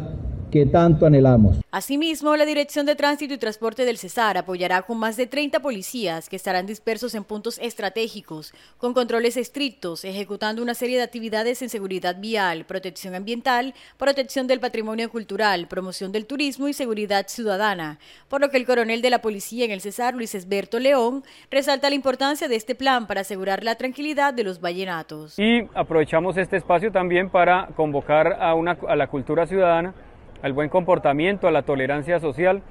que 0.57 0.65
tanto 0.65 1.05
anhelamos. 1.05 1.57
Asimismo, 1.71 2.35
la 2.35 2.45
Dirección 2.45 2.85
de 2.87 2.95
Tránsito 2.95 3.33
y 3.33 3.37
Transporte 3.37 3.85
del 3.85 3.97
Cesar 3.97 4.37
apoyará 4.37 4.81
con 4.81 4.97
más 4.97 5.15
de 5.15 5.27
30 5.27 5.59
policías 5.59 6.29
que 6.29 6.35
estarán 6.35 6.65
dispersos 6.65 7.13
en 7.13 7.23
puntos 7.23 7.59
estratégicos, 7.59 8.53
con 8.77 8.93
controles 8.93 9.37
estrictos, 9.37 10.03
ejecutando 10.03 10.63
una 10.63 10.73
serie 10.73 10.97
de 10.97 11.03
actividades 11.03 11.61
en 11.61 11.69
seguridad 11.69 12.19
vial, 12.19 12.65
protección 12.65 13.13
ambiental, 13.13 13.75
protección 13.97 14.47
del 14.47 14.59
patrimonio 14.59 15.11
cultural, 15.11 15.67
promoción 15.67 16.11
del 16.11 16.25
turismo 16.25 16.67
y 16.67 16.73
seguridad 16.73 17.27
ciudadana, 17.27 17.99
por 18.27 18.41
lo 18.41 18.49
que 18.49 18.57
el 18.57 18.65
coronel 18.65 19.03
de 19.03 19.11
la 19.11 19.21
policía 19.21 19.65
en 19.65 19.71
el 19.71 19.81
Cesar, 19.81 20.15
Luis 20.15 20.33
Esberto 20.33 20.79
León, 20.79 21.23
resalta 21.51 21.89
la 21.89 21.95
importancia 21.95 22.47
de 22.47 22.55
este 22.55 22.73
plan 22.73 23.05
para 23.05 23.21
asegurar 23.21 23.63
la 23.63 23.75
tranquilidad 23.75 24.33
de 24.33 24.43
los 24.43 24.59
vallenatos. 24.59 25.37
Y 25.37 25.67
aprovechamos 25.75 26.35
este 26.37 26.57
espacio 26.57 26.91
también 26.91 27.29
para 27.29 27.67
convocar 27.75 28.37
a, 28.39 28.55
una, 28.55 28.77
a 28.87 28.95
la 28.95 29.07
cultura 29.07 29.45
ciudadana 29.45 29.93
al 30.41 30.53
buen 30.53 30.69
comportamiento, 30.69 31.47
a 31.47 31.51
la 31.51 31.63
tolerancia 31.63 32.19
social, 32.19 32.61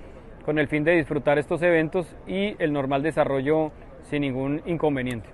con 0.44 0.58
el 0.58 0.68
fin 0.68 0.84
de 0.84 0.96
disfrutar 0.96 1.38
estos 1.38 1.62
eventos 1.62 2.06
y 2.26 2.54
el 2.62 2.72
normal 2.72 3.02
desarrollo 3.02 3.72
sin 4.08 4.22
ningún 4.22 4.62
inconveniente. 4.66 5.28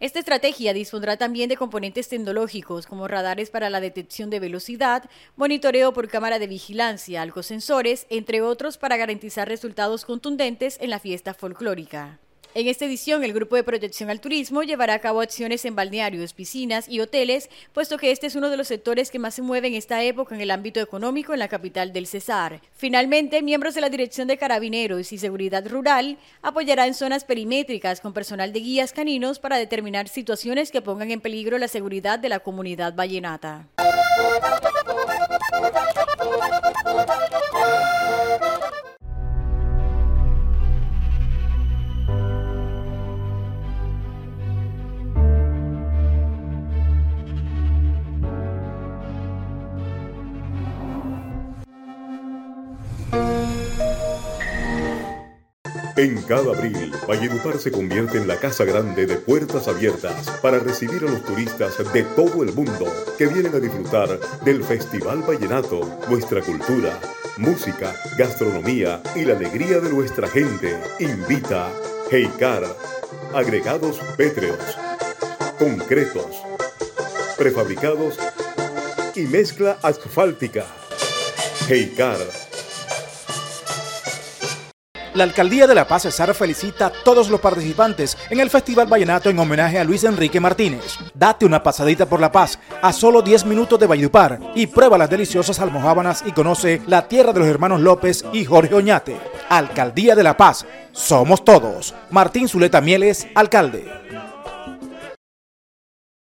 Esta 0.00 0.18
estrategia 0.18 0.72
dispondrá 0.72 1.16
también 1.16 1.48
de 1.48 1.56
componentes 1.56 2.08
tecnológicos 2.08 2.86
como 2.86 3.08
radares 3.08 3.50
para 3.50 3.70
la 3.70 3.80
detección 3.80 4.28
de 4.28 4.40
velocidad, 4.40 5.04
monitoreo 5.36 5.92
por 5.92 6.08
cámara 6.08 6.38
de 6.38 6.46
vigilancia, 6.46 7.22
alcosensores, 7.22 8.06
entre 8.10 8.42
otros 8.42 8.76
para 8.76 8.96
garantizar 8.96 9.48
resultados 9.48 10.04
contundentes 10.04 10.78
en 10.80 10.90
la 10.90 10.98
fiesta 10.98 11.32
folclórica. 11.32 12.18
En 12.56 12.68
esta 12.68 12.84
edición, 12.84 13.24
el 13.24 13.32
Grupo 13.32 13.56
de 13.56 13.64
Protección 13.64 14.10
al 14.10 14.20
Turismo 14.20 14.62
llevará 14.62 14.94
a 14.94 15.00
cabo 15.00 15.20
acciones 15.20 15.64
en 15.64 15.74
balnearios, 15.74 16.34
piscinas 16.34 16.88
y 16.88 17.00
hoteles, 17.00 17.50
puesto 17.72 17.98
que 17.98 18.12
este 18.12 18.28
es 18.28 18.36
uno 18.36 18.48
de 18.48 18.56
los 18.56 18.68
sectores 18.68 19.10
que 19.10 19.18
más 19.18 19.34
se 19.34 19.42
mueve 19.42 19.66
en 19.66 19.74
esta 19.74 20.04
época 20.04 20.36
en 20.36 20.40
el 20.40 20.52
ámbito 20.52 20.78
económico 20.78 21.32
en 21.32 21.40
la 21.40 21.48
capital 21.48 21.92
del 21.92 22.06
Cesar. 22.06 22.60
Finalmente, 22.76 23.42
miembros 23.42 23.74
de 23.74 23.80
la 23.80 23.90
Dirección 23.90 24.28
de 24.28 24.38
Carabineros 24.38 25.12
y 25.12 25.18
Seguridad 25.18 25.66
Rural 25.68 26.16
apoyará 26.42 26.86
en 26.86 26.94
zonas 26.94 27.24
perimétricas 27.24 28.00
con 28.00 28.12
personal 28.12 28.52
de 28.52 28.60
guías 28.60 28.92
caninos 28.92 29.40
para 29.40 29.58
determinar 29.58 30.06
situaciones 30.06 30.70
que 30.70 30.80
pongan 30.80 31.10
en 31.10 31.20
peligro 31.20 31.58
la 31.58 31.66
seguridad 31.66 32.20
de 32.20 32.28
la 32.28 32.38
comunidad 32.38 32.94
vallenata. 32.94 33.66
En 55.96 56.20
cada 56.22 56.56
abril, 56.56 56.92
Valledupar 57.08 57.56
se 57.58 57.70
convierte 57.70 58.18
en 58.18 58.26
la 58.26 58.36
casa 58.36 58.64
grande 58.64 59.06
de 59.06 59.14
puertas 59.14 59.68
abiertas 59.68 60.28
para 60.42 60.58
recibir 60.58 61.04
a 61.04 61.10
los 61.10 61.24
turistas 61.24 61.76
de 61.92 62.02
todo 62.02 62.42
el 62.42 62.52
mundo 62.52 62.86
que 63.16 63.28
vienen 63.28 63.54
a 63.54 63.60
disfrutar 63.60 64.18
del 64.44 64.64
Festival 64.64 65.22
Vallenato, 65.22 66.00
nuestra 66.08 66.40
cultura, 66.42 66.98
música, 67.36 67.94
gastronomía 68.18 69.04
y 69.14 69.24
la 69.24 69.36
alegría 69.36 69.78
de 69.78 69.88
nuestra 69.90 70.26
gente. 70.26 70.76
Invita 70.98 71.70
Heikar, 72.10 72.64
agregados 73.32 74.00
pétreos, 74.16 74.58
concretos, 75.60 76.42
prefabricados 77.38 78.18
y 79.14 79.22
mezcla 79.22 79.78
asfáltica. 79.80 80.66
Heikar 81.68 82.18
la 85.14 85.24
Alcaldía 85.24 85.66
de 85.66 85.74
La 85.74 85.86
Paz 85.86 86.02
Cesar 86.02 86.34
felicita 86.34 86.86
a 86.86 86.90
todos 86.90 87.30
los 87.30 87.40
participantes 87.40 88.18
en 88.30 88.40
el 88.40 88.50
Festival 88.50 88.86
Vallenato 88.86 89.30
en 89.30 89.38
homenaje 89.38 89.78
a 89.78 89.84
Luis 89.84 90.04
Enrique 90.04 90.40
Martínez. 90.40 90.98
Date 91.14 91.46
una 91.46 91.62
pasadita 91.62 92.06
por 92.06 92.20
La 92.20 92.32
Paz 92.32 92.58
a 92.82 92.92
solo 92.92 93.22
10 93.22 93.46
minutos 93.46 93.78
de 93.78 93.86
Valledupar 93.86 94.40
y 94.54 94.66
prueba 94.66 94.98
las 94.98 95.08
deliciosas 95.08 95.60
almohábanas 95.60 96.24
y 96.26 96.32
conoce 96.32 96.82
la 96.86 97.06
tierra 97.06 97.32
de 97.32 97.40
los 97.40 97.48
hermanos 97.48 97.80
López 97.80 98.24
y 98.32 98.44
Jorge 98.44 98.74
Oñate. 98.74 99.16
Alcaldía 99.48 100.16
de 100.16 100.24
La 100.24 100.36
Paz, 100.36 100.66
somos 100.92 101.44
todos. 101.44 101.94
Martín 102.10 102.48
Zuleta 102.48 102.80
Mieles, 102.80 103.28
alcalde. 103.34 103.84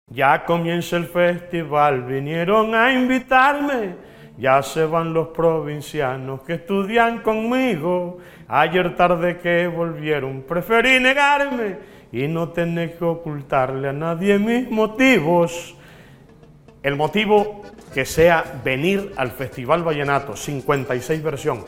Ya 0.08 0.44
comienza 0.44 0.98
el 0.98 1.06
festival, 1.06 2.02
vinieron 2.02 2.74
a 2.74 2.92
invitarme. 2.92 4.12
Ya 4.38 4.62
se 4.62 4.84
van 4.84 5.12
los 5.12 5.28
provincianos 5.28 6.42
que 6.42 6.54
estudian 6.54 7.22
conmigo. 7.22 8.18
Ayer 8.54 8.94
tarde 8.96 9.38
que 9.38 9.66
volvieron, 9.66 10.42
preferí 10.42 11.00
negarme 11.00 11.78
y 12.12 12.28
no 12.28 12.50
tener 12.50 12.98
que 12.98 13.04
ocultarle 13.06 13.88
a 13.88 13.94
nadie 13.94 14.38
mis 14.38 14.70
motivos. 14.70 15.74
El 16.82 16.96
motivo 16.96 17.62
que 17.94 18.04
sea 18.04 18.44
venir 18.62 19.14
al 19.16 19.30
Festival 19.30 19.82
Vallenato, 19.82 20.36
56 20.36 21.22
versión. 21.22 21.64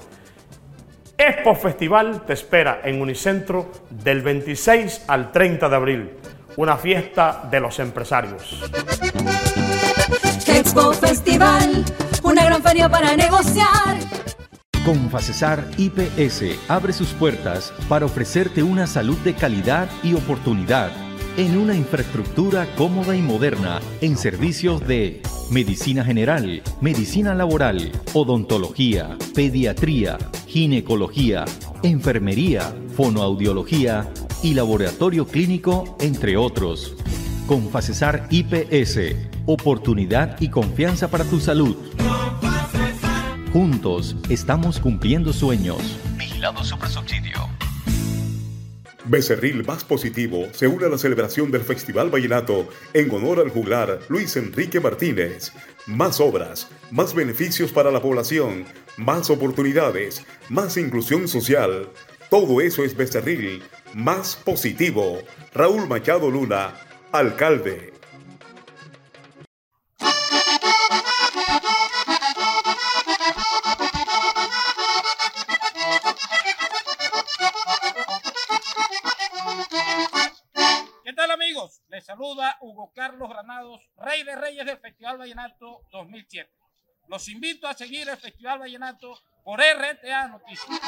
Expo 1.16 1.54
Festival 1.54 2.26
te 2.26 2.34
espera 2.34 2.82
en 2.84 3.00
Unicentro 3.00 3.72
del 3.88 4.20
26 4.20 5.06
al 5.08 5.32
30 5.32 5.66
de 5.70 5.76
abril, 5.76 6.10
una 6.58 6.76
fiesta 6.76 7.48
de 7.50 7.60
los 7.60 7.78
empresarios. 7.78 8.62
Expo 10.46 10.92
Festival, 10.92 11.82
una 12.22 12.44
gran 12.44 12.62
feria 12.62 12.90
para 12.90 13.16
negociar 13.16 13.96
Confacesar 14.84 15.66
IPS 15.78 16.58
abre 16.68 16.92
sus 16.92 17.08
puertas 17.14 17.72
para 17.88 18.04
ofrecerte 18.04 18.62
una 18.62 18.86
salud 18.86 19.16
de 19.24 19.32
calidad 19.32 19.88
y 20.02 20.12
oportunidad 20.12 20.92
en 21.38 21.56
una 21.56 21.74
infraestructura 21.74 22.66
cómoda 22.76 23.16
y 23.16 23.22
moderna 23.22 23.80
en 24.02 24.18
servicios 24.18 24.86
de 24.86 25.22
medicina 25.50 26.04
general, 26.04 26.62
medicina 26.82 27.34
laboral, 27.34 27.92
odontología, 28.12 29.16
pediatría, 29.34 30.18
ginecología, 30.46 31.46
enfermería, 31.82 32.70
fonoaudiología 32.94 34.12
y 34.42 34.52
laboratorio 34.52 35.26
clínico, 35.26 35.96
entre 35.98 36.36
otros. 36.36 36.94
Confacesar 37.46 38.28
IPS, 38.28 38.98
oportunidad 39.46 40.38
y 40.40 40.50
confianza 40.50 41.08
para 41.08 41.24
tu 41.24 41.40
salud. 41.40 41.74
Juntos 43.54 44.16
estamos 44.30 44.80
cumpliendo 44.80 45.32
sueños. 45.32 45.78
Vigilado 46.16 46.64
Subsidio. 46.64 47.38
Becerril 49.04 49.64
Más 49.64 49.84
Positivo 49.84 50.48
se 50.50 50.66
une 50.66 50.86
a 50.86 50.88
la 50.88 50.98
celebración 50.98 51.52
del 51.52 51.60
Festival 51.60 52.12
Vallenato 52.12 52.68
en 52.92 53.08
honor 53.12 53.38
al 53.38 53.50
juglar 53.50 54.00
Luis 54.08 54.36
Enrique 54.36 54.80
Martínez. 54.80 55.52
Más 55.86 56.18
obras, 56.18 56.66
más 56.90 57.14
beneficios 57.14 57.70
para 57.70 57.92
la 57.92 58.02
población, 58.02 58.64
más 58.96 59.30
oportunidades, 59.30 60.26
más 60.48 60.76
inclusión 60.76 61.28
social. 61.28 61.90
Todo 62.30 62.60
eso 62.60 62.82
es 62.82 62.96
Becerril 62.96 63.62
Más 63.94 64.34
Positivo. 64.34 65.20
Raúl 65.52 65.86
Machado 65.86 66.28
Luna, 66.28 66.74
alcalde. 67.12 67.92
Carlos 82.92 83.28
Granados, 83.28 83.80
Rey 83.96 84.22
de 84.24 84.36
Reyes 84.36 84.66
del 84.66 84.78
Festival 84.78 85.18
Vallenato 85.18 85.82
2007. 85.90 86.50
Los 87.08 87.28
invito 87.28 87.68
a 87.68 87.74
seguir 87.74 88.08
el 88.08 88.16
Festival 88.16 88.58
Vallenato 88.58 89.18
por 89.44 89.60
RTA 89.60 90.28
Noticias. 90.28 90.80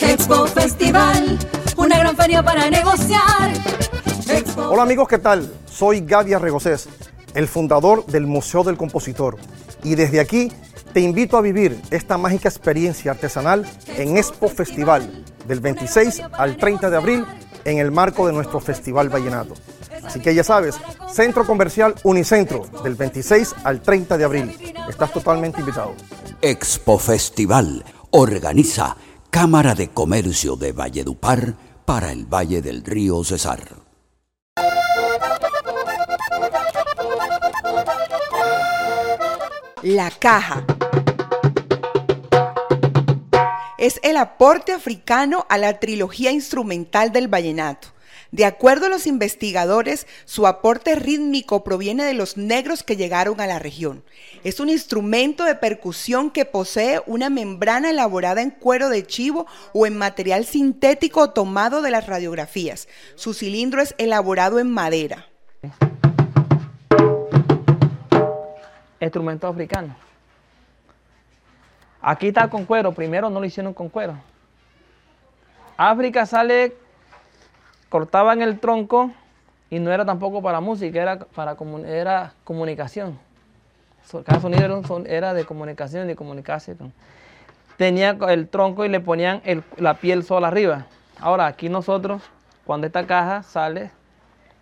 Expo 0.00 0.46
Festival, 0.46 1.38
una 1.76 1.98
gran 1.98 2.16
feria 2.16 2.42
para 2.42 2.70
negociar. 2.70 3.52
Hola 4.56 4.82
amigos, 4.82 5.08
¿qué 5.08 5.18
tal? 5.18 5.52
Soy 5.66 6.00
Gaby 6.00 6.34
Arregocés, 6.34 6.88
el 7.34 7.48
fundador 7.48 8.04
del 8.06 8.26
Museo 8.26 8.64
del 8.64 8.76
Compositor. 8.76 9.38
Y 9.82 9.94
desde 9.94 10.20
aquí 10.20 10.50
te 10.96 11.02
invito 11.02 11.36
a 11.36 11.42
vivir 11.42 11.78
esta 11.90 12.16
mágica 12.16 12.48
experiencia 12.48 13.10
artesanal 13.10 13.66
en 13.98 14.16
Expo 14.16 14.48
Festival 14.48 15.26
del 15.46 15.60
26 15.60 16.22
al 16.32 16.56
30 16.56 16.88
de 16.88 16.96
abril 16.96 17.26
en 17.66 17.76
el 17.76 17.92
marco 17.92 18.26
de 18.26 18.32
nuestro 18.32 18.60
Festival 18.60 19.10
Vallenato. 19.10 19.52
Así 20.02 20.20
que 20.20 20.34
ya 20.34 20.42
sabes, 20.42 20.76
Centro 21.12 21.46
Comercial 21.46 21.94
Unicentro 22.02 22.66
del 22.82 22.94
26 22.94 23.56
al 23.64 23.82
30 23.82 24.16
de 24.16 24.24
abril. 24.24 24.56
Estás 24.88 25.12
totalmente 25.12 25.60
invitado. 25.60 25.94
Expo 26.40 26.98
Festival 26.98 27.84
organiza 28.12 28.96
Cámara 29.28 29.74
de 29.74 29.88
Comercio 29.88 30.56
de 30.56 30.72
Valledupar 30.72 31.56
para 31.84 32.10
el 32.10 32.24
Valle 32.24 32.62
del 32.62 32.82
Río 32.82 33.22
Cesar. 33.22 33.60
La 39.82 40.10
caja. 40.10 40.64
Es 43.86 44.00
el 44.02 44.16
aporte 44.16 44.72
africano 44.72 45.46
a 45.48 45.58
la 45.58 45.78
trilogía 45.78 46.32
instrumental 46.32 47.12
del 47.12 47.28
vallenato. 47.28 47.86
De 48.32 48.44
acuerdo 48.44 48.86
a 48.86 48.88
los 48.88 49.06
investigadores, 49.06 50.08
su 50.24 50.48
aporte 50.48 50.96
rítmico 50.96 51.62
proviene 51.62 52.02
de 52.02 52.12
los 52.12 52.36
negros 52.36 52.82
que 52.82 52.96
llegaron 52.96 53.40
a 53.40 53.46
la 53.46 53.60
región. 53.60 54.02
Es 54.42 54.58
un 54.58 54.70
instrumento 54.70 55.44
de 55.44 55.54
percusión 55.54 56.32
que 56.32 56.44
posee 56.44 57.00
una 57.06 57.30
membrana 57.30 57.90
elaborada 57.90 58.42
en 58.42 58.50
cuero 58.50 58.88
de 58.88 59.06
chivo 59.06 59.46
o 59.72 59.86
en 59.86 59.96
material 59.96 60.46
sintético 60.46 61.30
tomado 61.30 61.80
de 61.80 61.92
las 61.92 62.08
radiografías. 62.08 62.88
Su 63.14 63.34
cilindro 63.34 63.80
es 63.82 63.94
elaborado 63.98 64.58
en 64.58 64.68
madera. 64.68 65.28
Instrumento 68.98 69.46
africano. 69.46 69.96
Aquí 72.00 72.28
está 72.28 72.48
con 72.48 72.64
cuero, 72.64 72.92
primero 72.92 73.30
no 73.30 73.40
lo 73.40 73.46
hicieron 73.46 73.74
con 73.74 73.88
cuero. 73.88 74.14
África 75.76 76.24
sale 76.26 76.74
cortaban 77.88 78.42
el 78.42 78.58
tronco 78.58 79.10
y 79.70 79.78
no 79.78 79.92
era 79.92 80.04
tampoco 80.04 80.42
para 80.42 80.60
música, 80.60 81.00
era 81.00 81.18
para 81.18 81.56
era 81.86 82.32
comunicación. 82.44 83.18
Cada 84.24 84.40
sonido 84.40 84.82
era, 85.06 85.34
de 85.34 85.44
comunicación 85.44 86.06
de 86.06 86.14
comunicación. 86.14 86.92
Tenía 87.76 88.16
el 88.28 88.48
tronco 88.48 88.84
y 88.84 88.88
le 88.88 89.00
ponían 89.00 89.42
la 89.76 89.94
piel 89.94 90.22
sola 90.22 90.48
arriba. 90.48 90.86
Ahora 91.18 91.46
aquí 91.46 91.68
nosotros, 91.68 92.22
cuando 92.64 92.86
esta 92.86 93.06
caja 93.06 93.42
sale, 93.42 93.90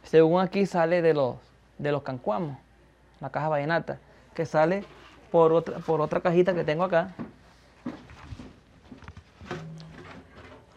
según 0.03 0.41
aquí 0.41 0.67
sale 0.67 1.03
de 1.03 1.15
los, 1.15 1.37
de 1.79 1.93
los 1.93 2.03
cancuamos, 2.03 2.57
la 3.21 3.31
caja 3.31 3.49
vallenata, 3.49 3.99
que 4.35 4.47
sale 4.47 4.85
por 5.31 5.53
otra, 5.53 5.79
por 5.79 6.01
otra 6.01 6.21
cajita 6.21 6.55
que 6.55 6.65
tengo 6.65 6.85
acá. 6.85 7.11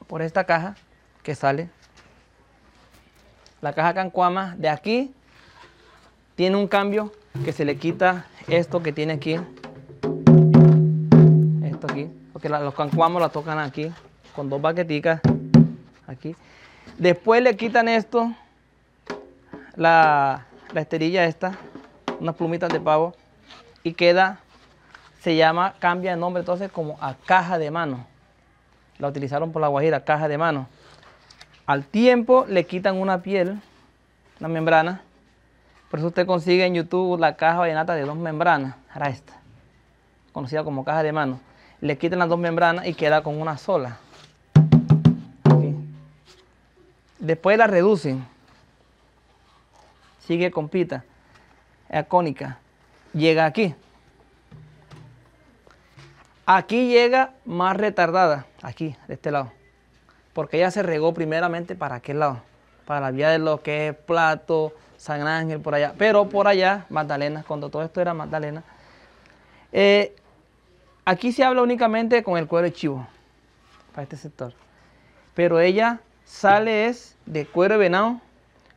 Por 0.07 0.21
esta 0.21 0.45
caja 0.45 0.75
que 1.23 1.35
sale 1.35 1.69
la 3.61 3.73
caja 3.73 3.93
Cancuama 3.93 4.55
de 4.57 4.69
aquí 4.69 5.13
tiene 6.35 6.55
un 6.55 6.67
cambio 6.67 7.11
que 7.43 7.51
se 7.51 7.65
le 7.65 7.77
quita 7.77 8.27
esto 8.47 8.83
que 8.83 8.93
tiene 8.93 9.13
aquí. 9.13 9.39
Esto 11.63 11.87
aquí. 11.89 12.09
Porque 12.31 12.47
los 12.49 12.75
cancuamos 12.75 13.19
la 13.19 13.29
tocan 13.29 13.57
aquí. 13.57 13.91
Con 14.35 14.49
dos 14.49 14.61
baqueticas. 14.61 15.21
Aquí. 16.05 16.35
Después 16.99 17.41
le 17.41 17.57
quitan 17.57 17.87
esto. 17.87 18.31
La, 19.75 20.45
la 20.71 20.81
esterilla 20.81 21.25
esta. 21.25 21.57
Unas 22.19 22.35
plumitas 22.35 22.71
de 22.71 22.79
pavo. 22.79 23.15
Y 23.81 23.93
queda. 23.93 24.39
Se 25.21 25.35
llama, 25.35 25.73
cambia 25.79 26.11
de 26.11 26.17
nombre 26.17 26.41
entonces 26.41 26.71
como 26.71 26.97
a 27.01 27.15
caja 27.15 27.57
de 27.57 27.71
mano. 27.71 28.05
La 28.99 29.07
utilizaron 29.07 29.51
por 29.51 29.61
la 29.61 29.67
Guajira, 29.67 30.03
caja 30.03 30.27
de 30.27 30.37
mano. 30.37 30.67
Al 31.65 31.85
tiempo 31.85 32.45
le 32.47 32.65
quitan 32.65 32.95
una 32.95 33.21
piel, 33.21 33.59
una 34.39 34.49
membrana. 34.49 35.01
Por 35.89 35.99
eso 35.99 36.07
usted 36.07 36.25
consigue 36.25 36.65
en 36.65 36.75
YouTube 36.75 37.19
la 37.19 37.35
caja 37.35 37.59
vallenata 37.59 37.95
de 37.95 38.03
dos 38.03 38.17
membranas. 38.17 38.75
Ahora 38.91 39.09
esta, 39.09 39.33
conocida 40.33 40.63
como 40.63 40.83
caja 40.83 41.03
de 41.03 41.11
mano. 41.11 41.39
Le 41.81 41.97
quitan 41.97 42.19
las 42.19 42.29
dos 42.29 42.39
membranas 42.39 42.87
y 42.87 42.93
queda 42.93 43.21
con 43.21 43.39
una 43.39 43.57
sola. 43.57 43.97
Después 47.19 47.57
la 47.57 47.67
reducen. 47.67 48.25
Sigue 50.25 50.51
con 50.51 50.69
pita. 50.69 51.03
Es 51.89 52.05
cónica. 52.05 52.57
Llega 53.13 53.45
aquí. 53.45 53.75
Aquí 56.47 56.87
llega 56.87 57.33
más 57.45 57.77
retardada. 57.77 58.47
Aquí, 58.63 58.95
de 59.07 59.13
este 59.13 59.29
lado 59.29 59.51
porque 60.37 60.57
ella 60.57 60.69
se 60.69 60.83
regó 60.83 61.15
primeramente 61.15 61.73
para 61.73 61.95
aquel 61.95 62.19
lado, 62.19 62.43
para 62.85 63.01
la 63.01 63.09
vía 63.09 63.29
de 63.29 63.39
lo 63.39 63.63
que 63.63 63.87
es 63.87 63.95
Plato, 63.95 64.71
San 64.95 65.25
Ángel, 65.25 65.59
por 65.59 65.73
allá. 65.73 65.95
Pero 65.97 66.29
por 66.29 66.47
allá, 66.47 66.85
Magdalena, 66.89 67.43
cuando 67.47 67.71
todo 67.71 67.81
esto 67.81 68.01
era 68.01 68.13
Magdalena. 68.13 68.63
Eh, 69.71 70.15
aquí 71.05 71.31
se 71.31 71.43
habla 71.43 71.63
únicamente 71.63 72.21
con 72.21 72.37
el 72.37 72.45
cuero 72.45 72.65
de 72.65 72.71
chivo, 72.71 73.07
para 73.93 74.03
este 74.03 74.15
sector. 74.15 74.53
Pero 75.33 75.59
ella 75.59 76.01
sale 76.23 76.85
es 76.85 77.15
de 77.25 77.47
cuero 77.47 77.73
de 77.73 77.79
venado, 77.79 78.21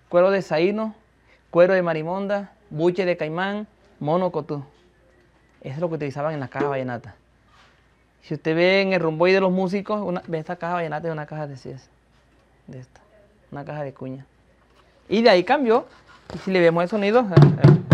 cuero 0.08 0.30
de 0.30 0.40
saíno, 0.40 0.94
cuero 1.50 1.74
de 1.74 1.82
marimonda, 1.82 2.52
buche 2.70 3.04
de 3.04 3.18
caimán, 3.18 3.66
mono 3.98 4.32
cotú. 4.32 4.64
Eso 5.60 5.74
es 5.74 5.78
lo 5.78 5.90
que 5.90 5.96
utilizaban 5.96 6.32
en 6.32 6.40
las 6.40 6.48
cajas 6.48 6.70
vallenatas. 6.70 7.19
Si 8.22 8.34
usted 8.34 8.54
ve 8.54 8.82
en 8.82 8.92
el 8.92 9.00
romboy 9.00 9.32
de 9.32 9.40
los 9.40 9.50
músicos, 9.50 10.22
ve 10.26 10.38
esta 10.38 10.56
caja 10.56 10.74
vallenata 10.74 11.06
de 11.06 11.12
una 11.12 11.26
caja 11.26 11.46
de 11.46 11.54
CS. 11.54 11.88
De 12.66 12.78
esta. 12.78 13.00
Una 13.50 13.64
caja 13.64 13.82
de 13.82 13.92
cuña. 13.92 14.26
Y 15.08 15.22
de 15.22 15.30
ahí 15.30 15.44
cambió. 15.44 15.86
Y 16.34 16.38
si 16.38 16.50
le 16.50 16.60
vemos 16.60 16.82
el 16.82 16.88
sonido. 16.88 17.20
Eh, 17.20 17.34
eh, 17.64 17.89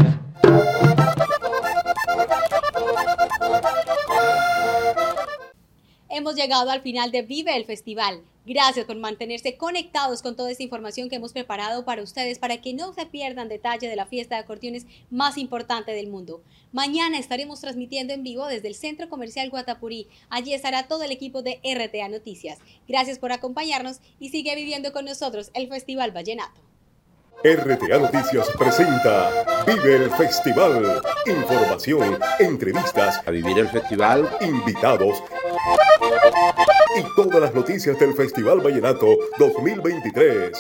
Hemos 6.17 6.35
llegado 6.35 6.71
al 6.71 6.81
final 6.81 7.13
de 7.13 7.21
Vive 7.21 7.55
el 7.55 7.67
Festival. 7.67 8.23
Gracias 8.47 8.87
por 8.87 8.97
mantenerse 8.97 9.59
conectados 9.59 10.23
con 10.23 10.35
toda 10.35 10.51
esta 10.51 10.63
información 10.63 11.11
que 11.11 11.17
hemos 11.17 11.35
preparado 11.35 11.85
para 11.85 12.03
ustedes 12.03 12.39
para 12.39 12.57
que 12.63 12.73
no 12.73 12.95
se 12.95 13.05
pierdan 13.05 13.51
detalle 13.51 13.87
de 13.87 13.97
la 13.97 14.07
fiesta 14.07 14.37
de 14.37 14.41
acordeones 14.41 14.87
más 15.11 15.37
importante 15.37 15.93
del 15.93 16.09
mundo. 16.09 16.41
Mañana 16.73 17.19
estaremos 17.19 17.61
transmitiendo 17.61 18.15
en 18.15 18.23
vivo 18.23 18.47
desde 18.47 18.69
el 18.69 18.75
Centro 18.75 19.11
Comercial 19.11 19.51
Guatapurí. 19.51 20.07
Allí 20.31 20.55
estará 20.55 20.89
todo 20.89 21.03
el 21.03 21.11
equipo 21.11 21.43
de 21.43 21.61
RTA 21.63 22.09
Noticias. 22.09 22.61
Gracias 22.89 23.19
por 23.19 23.33
acompañarnos 23.33 24.01
y 24.19 24.31
sigue 24.31 24.57
viviendo 24.57 24.93
con 24.93 25.05
nosotros 25.05 25.51
el 25.53 25.69
Festival 25.69 26.13
Vallenato. 26.13 26.66
RTA 27.45 27.99
Noticias 27.99 28.49
presenta 28.59 29.45
Vive 29.67 29.97
el 29.97 30.11
Festival. 30.11 31.03
Información, 31.27 32.19
entrevistas, 32.39 33.21
a 33.27 33.31
vivir 33.31 33.59
el 33.59 33.69
festival, 33.69 34.29
invitados 34.41 35.23
y 36.99 37.03
todas 37.15 37.41
las 37.41 37.55
noticias 37.55 37.99
del 37.99 38.15
Festival 38.15 38.61
Vallenato 38.61 39.19
2023. 39.39 40.59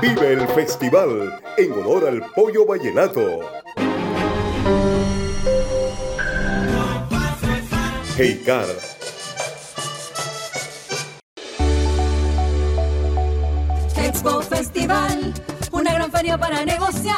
Vive 0.00 0.32
el 0.32 0.48
Festival 0.48 1.40
en 1.56 1.72
honor 1.72 2.08
al 2.08 2.22
pollo 2.32 2.66
vallenato. 2.66 3.40
Car 8.44 8.66
Expo 13.98 14.40
Festival, 14.40 15.34
una 15.76 15.92
gran 15.92 16.10
feria 16.10 16.38
para 16.38 16.64
negociar. 16.64 17.16